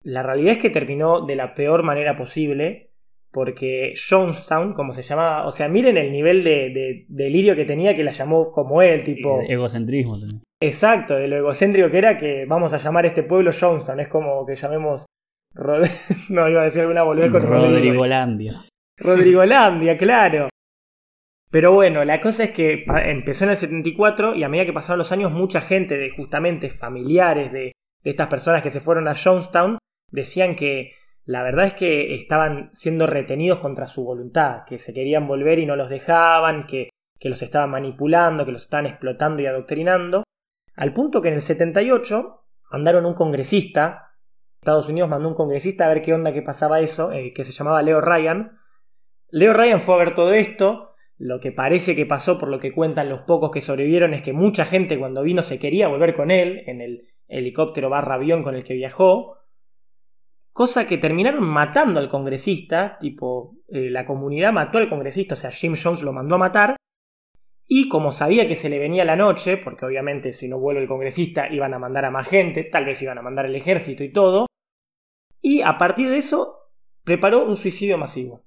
[0.04, 2.92] La realidad es que terminó de la peor manera posible,
[3.32, 7.96] porque Jonestown, como se llamaba, o sea, miren el nivel de, de delirio que tenía
[7.96, 9.40] que la llamó como él, tipo...
[9.48, 10.42] Egocentrismo también.
[10.62, 14.08] Exacto, de lo egocéntrico que era que vamos a llamar a este pueblo Jonestown, es
[14.08, 15.06] como que llamemos...
[15.54, 15.86] Rod...
[16.28, 18.66] no, iba a decir alguna volver con Rodrigolandia.
[18.98, 20.50] Rodrigolandia, claro.
[21.50, 24.98] Pero bueno, la cosa es que empezó en el 74 y a medida que pasaron
[24.98, 27.72] los años mucha gente de justamente familiares de,
[28.02, 29.78] estas personas que se fueron a Jonestown
[30.10, 30.92] decían que
[31.26, 35.66] la verdad es que estaban siendo retenidos contra su voluntad, que se querían volver y
[35.66, 36.88] no los dejaban, que,
[37.18, 40.24] que los estaban manipulando, que los estaban explotando y adoctrinando,
[40.74, 42.42] al punto que en el 78
[42.72, 44.14] mandaron un congresista,
[44.60, 47.52] Estados Unidos mandó un congresista a ver qué onda que pasaba eso, eh, que se
[47.52, 48.58] llamaba Leo Ryan.
[49.28, 50.89] Leo Ryan fue a ver todo esto,
[51.20, 54.32] lo que parece que pasó por lo que cuentan los pocos que sobrevivieron es que
[54.32, 58.54] mucha gente cuando vino se quería volver con él en el helicóptero barra avión con
[58.54, 59.36] el que viajó,
[60.50, 65.50] cosa que terminaron matando al congresista, tipo eh, la comunidad mató al congresista, o sea,
[65.50, 66.76] Jim Jones lo mandó a matar,
[67.66, 70.88] y como sabía que se le venía la noche, porque obviamente si no vuelve el
[70.88, 74.10] congresista iban a mandar a más gente, tal vez iban a mandar el ejército y
[74.10, 74.46] todo,
[75.42, 76.70] y a partir de eso
[77.04, 78.46] preparó un suicidio masivo.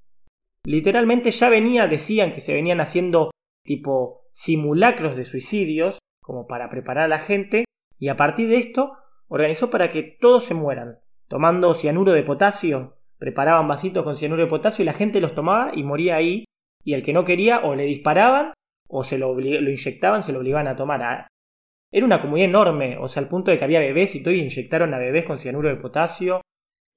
[0.66, 3.32] Literalmente ya venía, decían que se venían haciendo
[3.66, 7.66] tipo simulacros de suicidios, como para preparar a la gente,
[7.99, 8.97] y a partir de esto
[9.28, 14.49] organizó para que todos se mueran, tomando cianuro de potasio, preparaban vasitos con cianuro de
[14.49, 16.45] potasio y la gente los tomaba y moría ahí,
[16.84, 18.53] y el que no quería o le disparaban
[18.88, 21.28] o se lo, lo inyectaban, se lo obligaban a tomar.
[21.91, 24.93] Era una comunidad enorme, o sea, al punto de que había bebés y todo, inyectaron
[24.93, 26.41] a bebés con cianuro de potasio.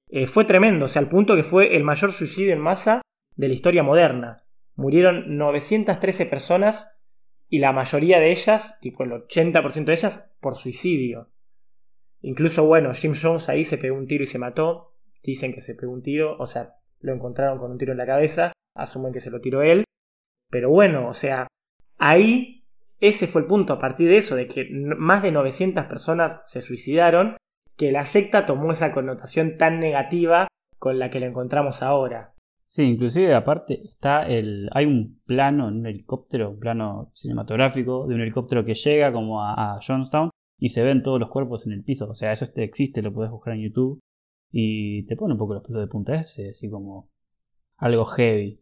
[0.09, 3.01] Eh, fue tremendo, o sea, al punto que fue el mayor suicidio en masa
[3.37, 4.43] de la historia moderna.
[4.75, 7.01] Murieron 913 personas
[7.49, 11.31] y la mayoría de ellas, tipo el 80% de ellas, por suicidio.
[12.21, 14.95] Incluso, bueno, Jim Jones ahí se pegó un tiro y se mató.
[15.23, 18.05] Dicen que se pegó un tiro, o sea, lo encontraron con un tiro en la
[18.05, 19.83] cabeza, asumen que se lo tiró él.
[20.49, 21.47] Pero bueno, o sea,
[21.97, 22.65] ahí
[22.99, 26.61] ese fue el punto a partir de eso, de que más de 900 personas se
[26.61, 27.37] suicidaron,
[27.75, 30.47] que la secta tomó esa connotación tan negativa
[30.79, 32.33] con la que la encontramos ahora.
[32.67, 38.15] Sí, inclusive aparte está el, hay un plano en un helicóptero, un plano cinematográfico de
[38.15, 41.71] un helicóptero que llega como a, a Johnstown y se ven todos los cuerpos en
[41.71, 42.09] el piso.
[42.09, 44.01] O sea, eso existe, lo puedes buscar en YouTube
[44.51, 47.09] y te pone un poco los pelos de punta ese, así como
[47.77, 48.61] algo heavy.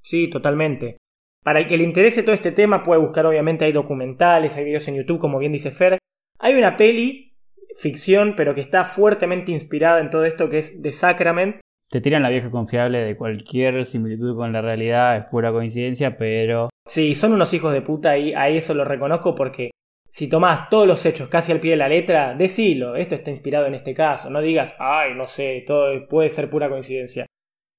[0.00, 0.96] Sí, totalmente.
[1.44, 4.88] Para el que le interese todo este tema puede buscar, obviamente hay documentales, hay videos
[4.88, 5.98] en YouTube, como bien dice Fer.
[6.40, 7.36] Hay una peli,
[7.74, 11.60] ficción, pero que está fuertemente inspirada en todo esto que es The Sacrament,
[11.90, 16.68] te tiran la vieja confiable de cualquier similitud con la realidad, es pura coincidencia, pero...
[16.86, 19.70] Sí, son unos hijos de puta y a eso lo reconozco porque
[20.06, 23.66] si tomás todos los hechos casi al pie de la letra, decilo, esto está inspirado
[23.66, 27.26] en este caso, no digas, ay, no sé, todo puede ser pura coincidencia.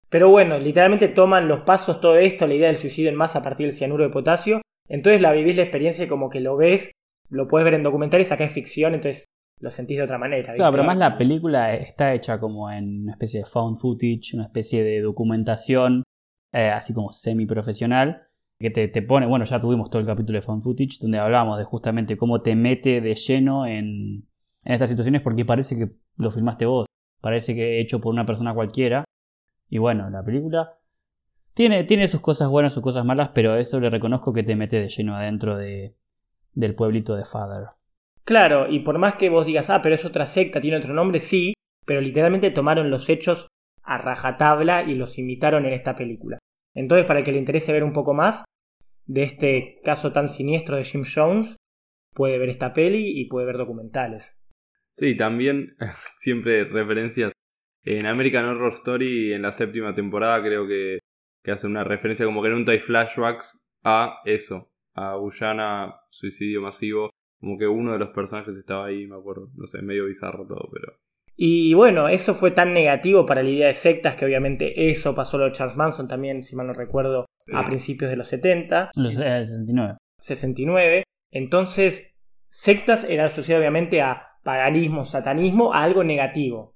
[0.10, 3.44] Pero bueno, literalmente toman los pasos, todo esto, la idea del suicidio en masa a
[3.44, 6.92] partir del cianuro de potasio, entonces la vivís la experiencia y como que lo ves,
[7.30, 9.26] lo puedes ver en documentales, acá es ficción, entonces
[9.60, 10.54] lo sentís de otra manera.
[10.54, 14.46] Claro, pero más la película está hecha como en una especie de found footage, una
[14.46, 16.04] especie de documentación,
[16.54, 18.24] eh, así como semi-profesional,
[18.60, 21.58] que te, te, pone, bueno, ya tuvimos todo el capítulo de found footage, donde hablamos
[21.58, 24.28] de justamente cómo te mete de lleno en,
[24.64, 26.86] en estas situaciones porque parece que lo filmaste vos,
[27.22, 29.04] parece que hecho por una persona cualquiera.
[29.70, 30.78] Y bueno, la película
[31.54, 34.78] tiene, tiene sus cosas buenas, sus cosas malas, pero eso le reconozco que te mete
[34.78, 35.96] de lleno adentro de,
[36.54, 37.68] del pueblito de Father.
[38.30, 41.20] Claro, y por más que vos digas, ah, pero es otra secta, tiene otro nombre,
[41.20, 43.48] sí, pero literalmente tomaron los hechos
[43.82, 46.38] a rajatabla y los imitaron en esta película.
[46.76, 48.46] Entonces, para el que le interese ver un poco más
[49.08, 51.58] de este caso tan siniestro de Jim Jones,
[52.14, 54.40] puede ver esta peli y puede ver documentales.
[54.92, 55.76] Sí, también
[56.18, 57.32] siempre referencias.
[57.84, 61.00] En American Horror Story, en la séptima temporada, creo que,
[61.52, 67.10] hacen una referencia como que en un hay flashbacks a eso, a Guyana, suicidio masivo.
[67.40, 69.50] Como que uno de los personajes estaba ahí, me acuerdo.
[69.56, 70.98] No sé, medio bizarro todo, pero.
[71.36, 75.38] Y bueno, eso fue tan negativo para la idea de sectas que obviamente eso pasó
[75.38, 78.92] lo de Charles Manson también, si mal no recuerdo, a principios de los 70.
[78.96, 79.98] Los 69.
[80.20, 81.04] 69.
[81.32, 82.14] Entonces,
[82.48, 86.76] sectas era asociado obviamente a paganismo, satanismo, a algo negativo.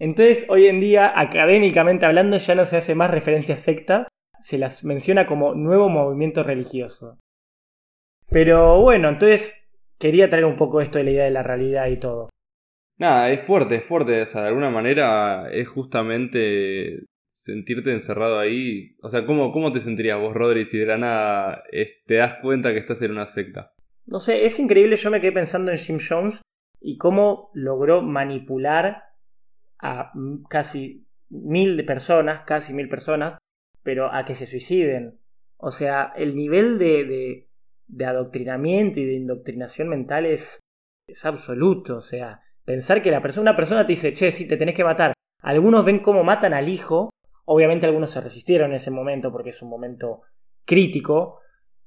[0.00, 4.08] Entonces, hoy en día, académicamente hablando, ya no se hace más referencia a secta,
[4.40, 7.18] se las menciona como nuevo movimiento religioso.
[8.30, 9.59] Pero bueno, entonces
[10.00, 12.30] quería traer un poco esto de la idea de la realidad y todo.
[12.98, 14.20] Nada, es fuerte, es fuerte.
[14.20, 18.96] O sea, de alguna manera es justamente sentirte encerrado ahí.
[19.02, 21.62] O sea, ¿cómo, cómo te sentirías vos, Rodri, si de la nada
[22.06, 23.72] te das cuenta que estás en una secta?
[24.06, 24.96] No sé, es increíble.
[24.96, 26.42] Yo me quedé pensando en Jim Jones
[26.80, 29.04] y cómo logró manipular
[29.78, 30.12] a
[30.48, 33.38] casi mil personas, casi mil personas,
[33.82, 35.20] pero a que se suiciden.
[35.56, 37.49] O sea, el nivel de, de,
[37.90, 40.60] de adoctrinamiento y de indoctrinación mental es,
[41.06, 41.96] es absoluto.
[41.96, 44.84] O sea, Pensar que la persona, una persona te dice, che, sí, te tenés que
[44.84, 45.12] matar.
[45.42, 47.10] Algunos ven cómo matan al hijo.
[47.44, 50.22] Obviamente algunos se resistieron en ese momento porque es un momento
[50.64, 51.40] crítico.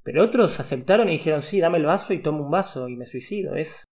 [0.04, 3.06] Pero otros aceptaron y dijeron, sí, dame el vaso y tomo un vaso y me
[3.06, 3.56] suicido.
[3.56, 3.86] Es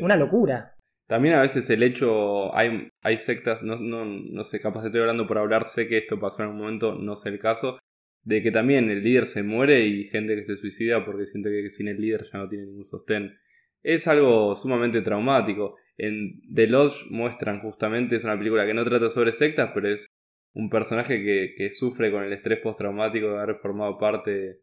[0.00, 0.74] una locura.
[1.06, 5.28] También a veces el hecho, hay, hay sectas, no, no, no sé, capaz estoy hablando
[5.28, 7.78] por hablar, sé que esto pasó en un momento, no sé el caso,
[8.24, 11.70] de que también el líder se muere y gente que se suicida porque siente que
[11.70, 13.36] sin el líder ya no tiene ningún sostén.
[13.82, 15.76] Es algo sumamente traumático.
[15.96, 20.06] En The Lodge muestran justamente, es una película que no trata sobre sectas, pero es
[20.54, 21.22] un personaje
[21.56, 24.60] que, sufre con el estrés postraumático de haber formado parte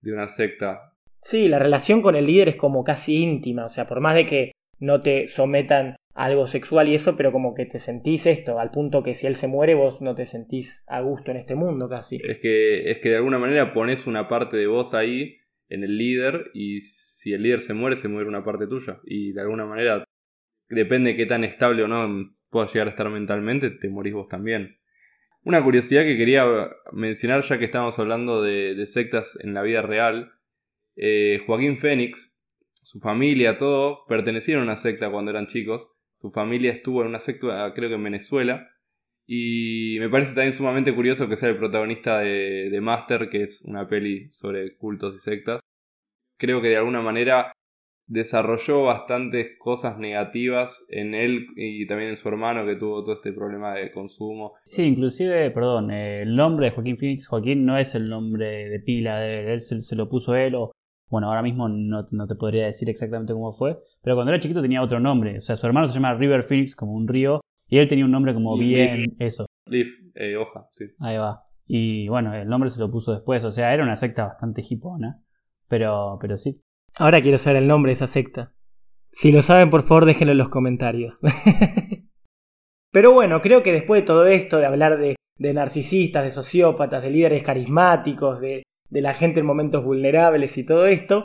[0.00, 0.92] de una secta.
[1.20, 4.26] Sí, la relación con el líder es como casi íntima, o sea, por más de
[4.26, 8.70] que no te sometan algo sexual y eso, pero como que te sentís esto, al
[8.70, 11.90] punto que si él se muere vos no te sentís a gusto en este mundo
[11.90, 12.16] casi.
[12.26, 15.36] Es que, es que de alguna manera pones una parte de vos ahí
[15.68, 19.32] en el líder y si el líder se muere se muere una parte tuya y
[19.32, 20.04] de alguna manera
[20.70, 24.28] depende de qué tan estable o no puedas llegar a estar mentalmente, te morís vos
[24.28, 24.78] también.
[25.44, 26.46] Una curiosidad que quería
[26.92, 30.32] mencionar ya que estamos hablando de, sectas en la vida real,
[30.96, 32.42] eh, Joaquín Fénix,
[32.82, 35.95] su familia, todo, pertenecieron a una secta cuando eran chicos.
[36.16, 38.68] Su familia estuvo en una secta, creo que en Venezuela.
[39.26, 43.64] Y me parece también sumamente curioso que sea el protagonista de, de Master, que es
[43.66, 45.60] una peli sobre cultos y sectas.
[46.38, 47.52] Creo que de alguna manera
[48.06, 53.32] desarrolló bastantes cosas negativas en él y también en su hermano que tuvo todo este
[53.32, 54.54] problema de consumo.
[54.66, 58.80] Sí, inclusive, perdón, eh, el nombre de Joaquín Phoenix, Joaquín no es el nombre de
[58.80, 60.72] pila de él, se, lo puso él o,
[61.08, 64.82] bueno, ahora mismo no, te podría decir exactamente cómo fue, pero cuando era chiquito tenía
[64.82, 67.88] otro nombre, o sea, su hermano se llama River Phoenix como un río y él
[67.88, 69.46] tenía un nombre como bien eso.
[69.66, 70.86] Leaf, eh, hoja, sí.
[71.00, 71.44] Ahí va.
[71.66, 75.22] Y bueno, el nombre se lo puso después, o sea, era una secta bastante hipona,
[75.68, 76.62] pero, pero sí.
[76.94, 78.52] Ahora quiero saber el nombre de esa secta.
[79.10, 81.22] Si lo saben, por favor, déjenlo en los comentarios.
[82.92, 87.10] Pero bueno, creo que después de todo esto, de hablar de, narcisistas, de sociópatas, de
[87.10, 91.24] líderes carismáticos, de, la gente en momentos vulnerables y todo esto,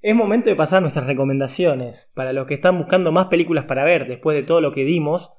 [0.00, 2.12] es momento de pasar nuestras recomendaciones.
[2.14, 5.32] Para los que están buscando más películas para ver después de todo lo que dimos,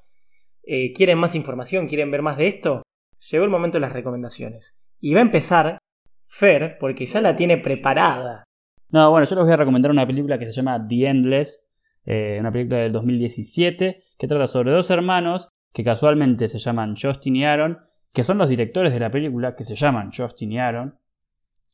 [0.64, 2.82] eh, quieren más información, quieren ver más de esto,
[3.30, 4.78] llegó el momento de las recomendaciones.
[5.00, 5.78] Y va a empezar
[6.26, 8.44] Fer, porque ya la tiene preparada.
[8.90, 11.64] No, bueno, yo les voy a recomendar una película que se llama The Endless,
[12.06, 17.36] eh, una película del 2017, que trata sobre dos hermanos que casualmente se llaman Justin
[17.36, 17.78] y Aaron,
[18.12, 20.98] que son los directores de la película, que se llaman Justin y Aaron.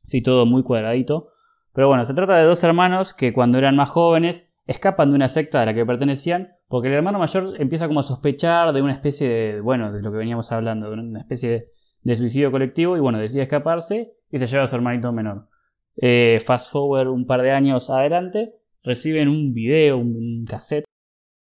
[0.07, 1.33] Sí, todo muy cuadradito.
[1.75, 5.29] Pero bueno, se trata de dos hermanos que cuando eran más jóvenes escapan de una
[5.29, 8.95] secta a la que pertenecían, porque el hermano mayor empieza como a sospechar de una
[8.95, 11.69] especie de, bueno, de lo que veníamos hablando, de una especie
[12.03, 15.49] de, suicidio colectivo, y bueno, decide escaparse y se lleva a su hermanito menor.
[15.97, 20.85] Eh, fast forward un par de años adelante, reciben un video, un cassette,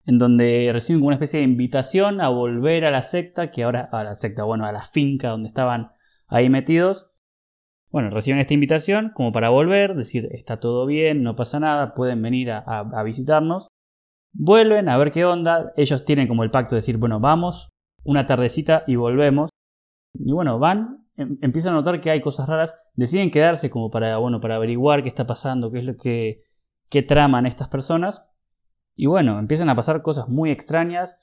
[0.05, 3.89] en donde reciben como una especie de invitación a volver a la secta, que ahora,
[3.91, 5.91] a la secta, bueno, a la finca donde estaban
[6.27, 7.08] ahí metidos.
[7.91, 12.21] Bueno, reciben esta invitación como para volver, decir, está todo bien, no pasa nada, pueden
[12.21, 13.67] venir a, visitarnos.
[14.31, 17.69] Vuelven a ver qué onda, ellos tienen como el pacto de decir, bueno, vamos,
[18.03, 19.49] una tardecita y volvemos.
[20.13, 24.17] Y bueno, van, em, empiezan a notar que hay cosas raras, deciden quedarse como para,
[24.17, 26.43] bueno, para averiguar qué está pasando, qué es lo que,
[26.89, 28.23] qué traman estas personas.
[28.95, 31.17] Y bueno, empiezan a pasar cosas muy extrañas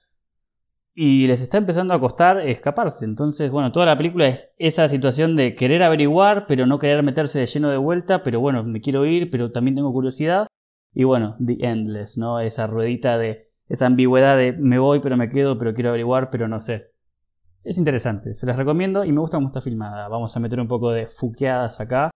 [0.98, 3.04] y les está empezando a costar escaparse.
[3.04, 7.38] Entonces, bueno, toda la película es esa situación de querer averiguar, pero no querer meterse
[7.38, 10.46] de lleno de vuelta, pero bueno, me quiero ir, pero también tengo curiosidad.
[10.94, 12.40] Y bueno, The Endless, ¿no?
[12.40, 16.48] Esa ruedita de esa ambigüedad de me voy, pero me quedo, pero quiero averiguar, pero
[16.48, 16.86] no sé.
[17.62, 20.08] Es interesante, se las recomiendo y me gusta cómo está filmada.
[20.08, 22.10] Vamos a meter un poco de fuqueadas acá.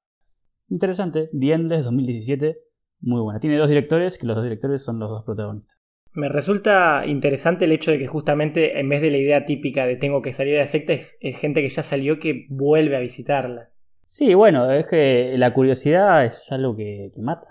[0.70, 2.56] Interesante, The Endless 2017,
[3.00, 3.40] muy buena.
[3.40, 5.79] Tiene dos directores, que los dos directores son los dos protagonistas.
[6.12, 9.96] Me resulta interesante el hecho de que justamente en vez de la idea típica de
[9.96, 13.00] tengo que salir de la secta, es, es gente que ya salió que vuelve a
[13.00, 13.70] visitarla.
[14.04, 17.48] Sí, bueno, es que la curiosidad es algo que, que mata.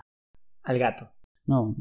[0.62, 1.10] Al gato.
[1.46, 1.74] No,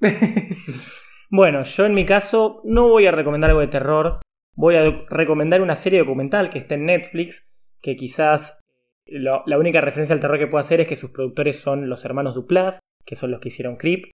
[1.30, 4.20] bueno, yo en mi caso no voy a recomendar algo de terror,
[4.54, 8.60] voy a recomendar una serie documental que está en Netflix, que quizás
[9.06, 12.04] lo- la única referencia al terror que puedo hacer es que sus productores son los
[12.04, 14.10] hermanos Duplas, que son los que hicieron Creep.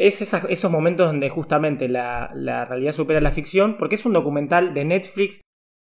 [0.00, 4.72] Es esos momentos donde justamente la, la realidad supera la ficción, porque es un documental
[4.72, 5.40] de Netflix,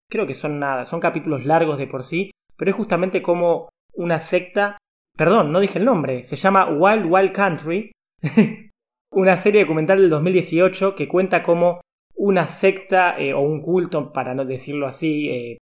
[0.09, 4.17] creo que son nada, son capítulos largos de por sí, pero es justamente como una
[4.17, 4.79] secta,
[5.15, 7.91] perdón, no dije el nombre, se llama Wild Wild Country,
[9.11, 11.79] una serie documental del 2018 que cuenta cómo
[12.15, 15.57] una secta eh, o un culto, para no decirlo así, eh,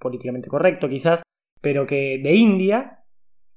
[0.00, 1.22] políticamente correcto quizás,
[1.60, 3.04] pero que de India,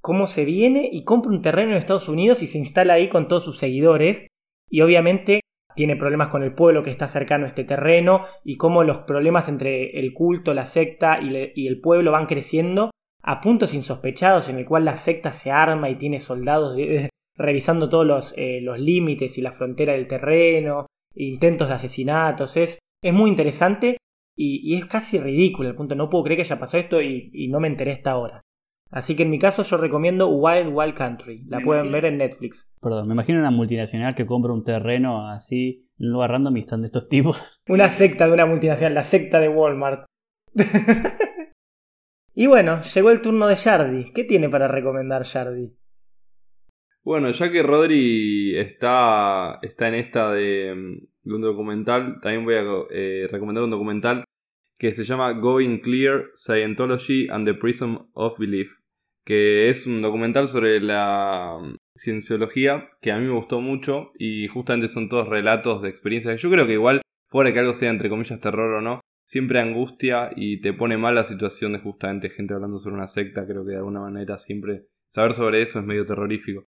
[0.02, 3.28] cómo se viene y compra un terreno en Estados Unidos y se instala ahí con
[3.28, 4.28] todos sus seguidores
[4.76, 5.40] y obviamente
[5.74, 9.48] tiene problemas con el pueblo que está cercano a este terreno y cómo los problemas
[9.48, 12.92] entre el culto, la secta y, el pueblo van creciendo
[13.24, 16.76] a puntos insospechados en el cual la secta se arma y tiene soldados
[17.38, 22.80] revisando todos los, eh, los límites y la frontera del terreno, intentos de asesinatos, es,
[23.02, 23.96] es muy interesante
[24.36, 27.62] y, es casi ridículo al punto, no puedo creer que haya pasado esto y no
[27.62, 28.42] me enteré hasta ahora.
[28.92, 32.06] Así que en mi caso yo recomiendo Wild Wild Country, la Me pueden imagino- ver
[32.14, 32.72] en Netflix.
[32.82, 36.62] perdón, me imagino una multinacional que compra un terreno así, en un lugar random y
[36.62, 37.36] están de estos tipos.
[37.68, 40.06] Una secta de una multinacional, la secta de Walmart.
[42.36, 44.12] y bueno, llegó el turno de Yardi.
[44.14, 45.76] ¿Qué tiene para recomendar Yardi?
[47.04, 52.56] Bueno, ya que Rodri está, está en esta de, mm, de un documental, también voy
[52.56, 54.24] a eh, recomendar un documental
[54.78, 58.80] que se llama Going Clear Scientology and the Prism of Belief,
[59.24, 64.48] que es un documental sobre la mm, cienciología que a mí me gustó mucho y
[64.48, 66.42] justamente son todos relatos de experiencias.
[66.42, 70.30] Yo creo que igual, fuera que algo sea entre comillas terror o no, siempre angustia
[70.36, 73.46] y te pone mal la situación de justamente gente hablando sobre una secta.
[73.46, 76.66] Creo que de alguna manera siempre saber sobre eso es medio terrorífico.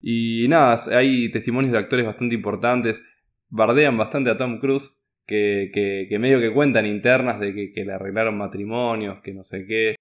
[0.00, 3.04] Y nada, hay testimonios de actores bastante importantes.
[3.48, 7.84] Bardean bastante a Tom Cruise, que, que, que medio que cuentan internas de que, que
[7.84, 9.96] le arreglaron matrimonios, que no sé qué.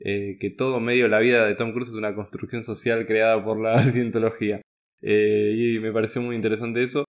[0.00, 3.60] eh, que todo medio la vida de Tom Cruise es una construcción social creada por
[3.60, 4.60] la cientología.
[5.00, 7.04] Eh, y me pareció muy interesante eso.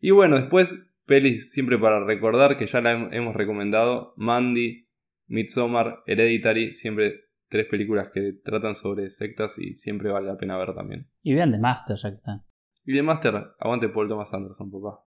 [0.00, 4.86] Y bueno, después, pelis siempre para recordar que ya la hem- hemos recomendado: Mandy,
[5.28, 10.74] Midsommar, Hereditary, siempre tres películas que tratan sobre sectas y siempre vale la pena ver
[10.74, 11.08] también.
[11.22, 12.42] Y vean The Master ya que están.
[12.84, 15.04] Y de Master, aguante Paul Thomas Anderson, papá.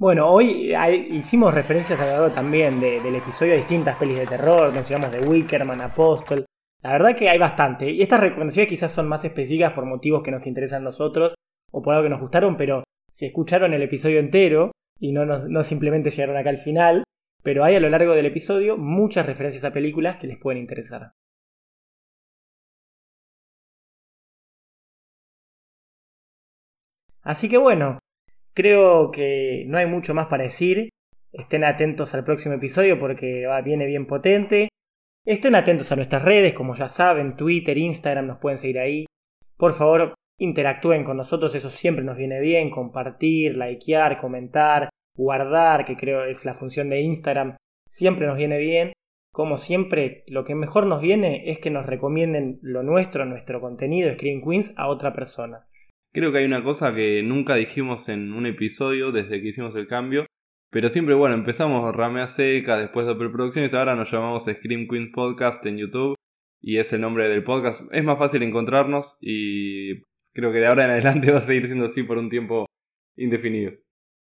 [0.00, 0.74] Bueno, hoy
[1.10, 5.20] hicimos referencias a lo también de- del episodio a distintas pelis de terror, mencionamos The
[5.28, 6.46] Wickerman, Apostle.
[6.82, 7.90] La verdad que hay bastante.
[7.90, 11.34] Y estas recomendaciones quizás son más específicas por motivos que nos interesan a nosotros
[11.70, 15.62] o por algo que nos gustaron, pero si escucharon el episodio entero y no, no
[15.62, 17.04] simplemente llegaron acá al final,
[17.42, 21.12] pero hay a lo largo del episodio muchas referencias a películas que les pueden interesar.
[27.22, 27.98] Así que bueno,
[28.54, 30.88] creo que no hay mucho más para decir.
[31.32, 34.68] Estén atentos al próximo episodio porque va- viene bien potente.
[35.24, 39.06] Estén atentos a nuestras redes, como ya saben, Twitter, Instagram, nos pueden seguir ahí.
[39.56, 42.70] Por favor, interactúen con nosotros, eso siempre nos viene bien.
[42.70, 48.92] Compartir, likear, comentar, guardar, que creo es la función de Instagram, siempre nos viene bien.
[49.32, 54.10] Como siempre, lo que mejor nos viene es que nos recomienden lo nuestro, nuestro contenido,
[54.10, 55.68] Screen Queens, a otra persona.
[56.12, 59.86] Creo que hay una cosa que nunca dijimos en un episodio desde que hicimos el
[59.86, 60.26] cambio.
[60.70, 65.64] Pero siempre, bueno, empezamos Ramea Seca, después de Producciones, ahora nos llamamos Scream Queen Podcast
[65.66, 66.14] en YouTube.
[66.60, 67.88] Y es el nombre del podcast.
[67.92, 70.02] Es más fácil encontrarnos y
[70.32, 72.66] creo que de ahora en adelante va a seguir siendo así por un tiempo
[73.16, 73.72] indefinido.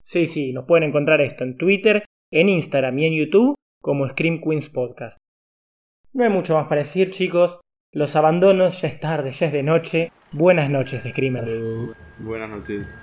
[0.01, 4.39] Sí, sí, nos pueden encontrar esto en Twitter, en Instagram y en YouTube como Scream
[4.39, 5.17] Queens Podcast.
[6.13, 7.59] No hay mucho más para decir, chicos.
[7.95, 10.11] Los abandono, ya es tarde, ya es de noche.
[10.31, 11.63] Buenas noches, Screamers.
[12.17, 12.97] Buenas noches.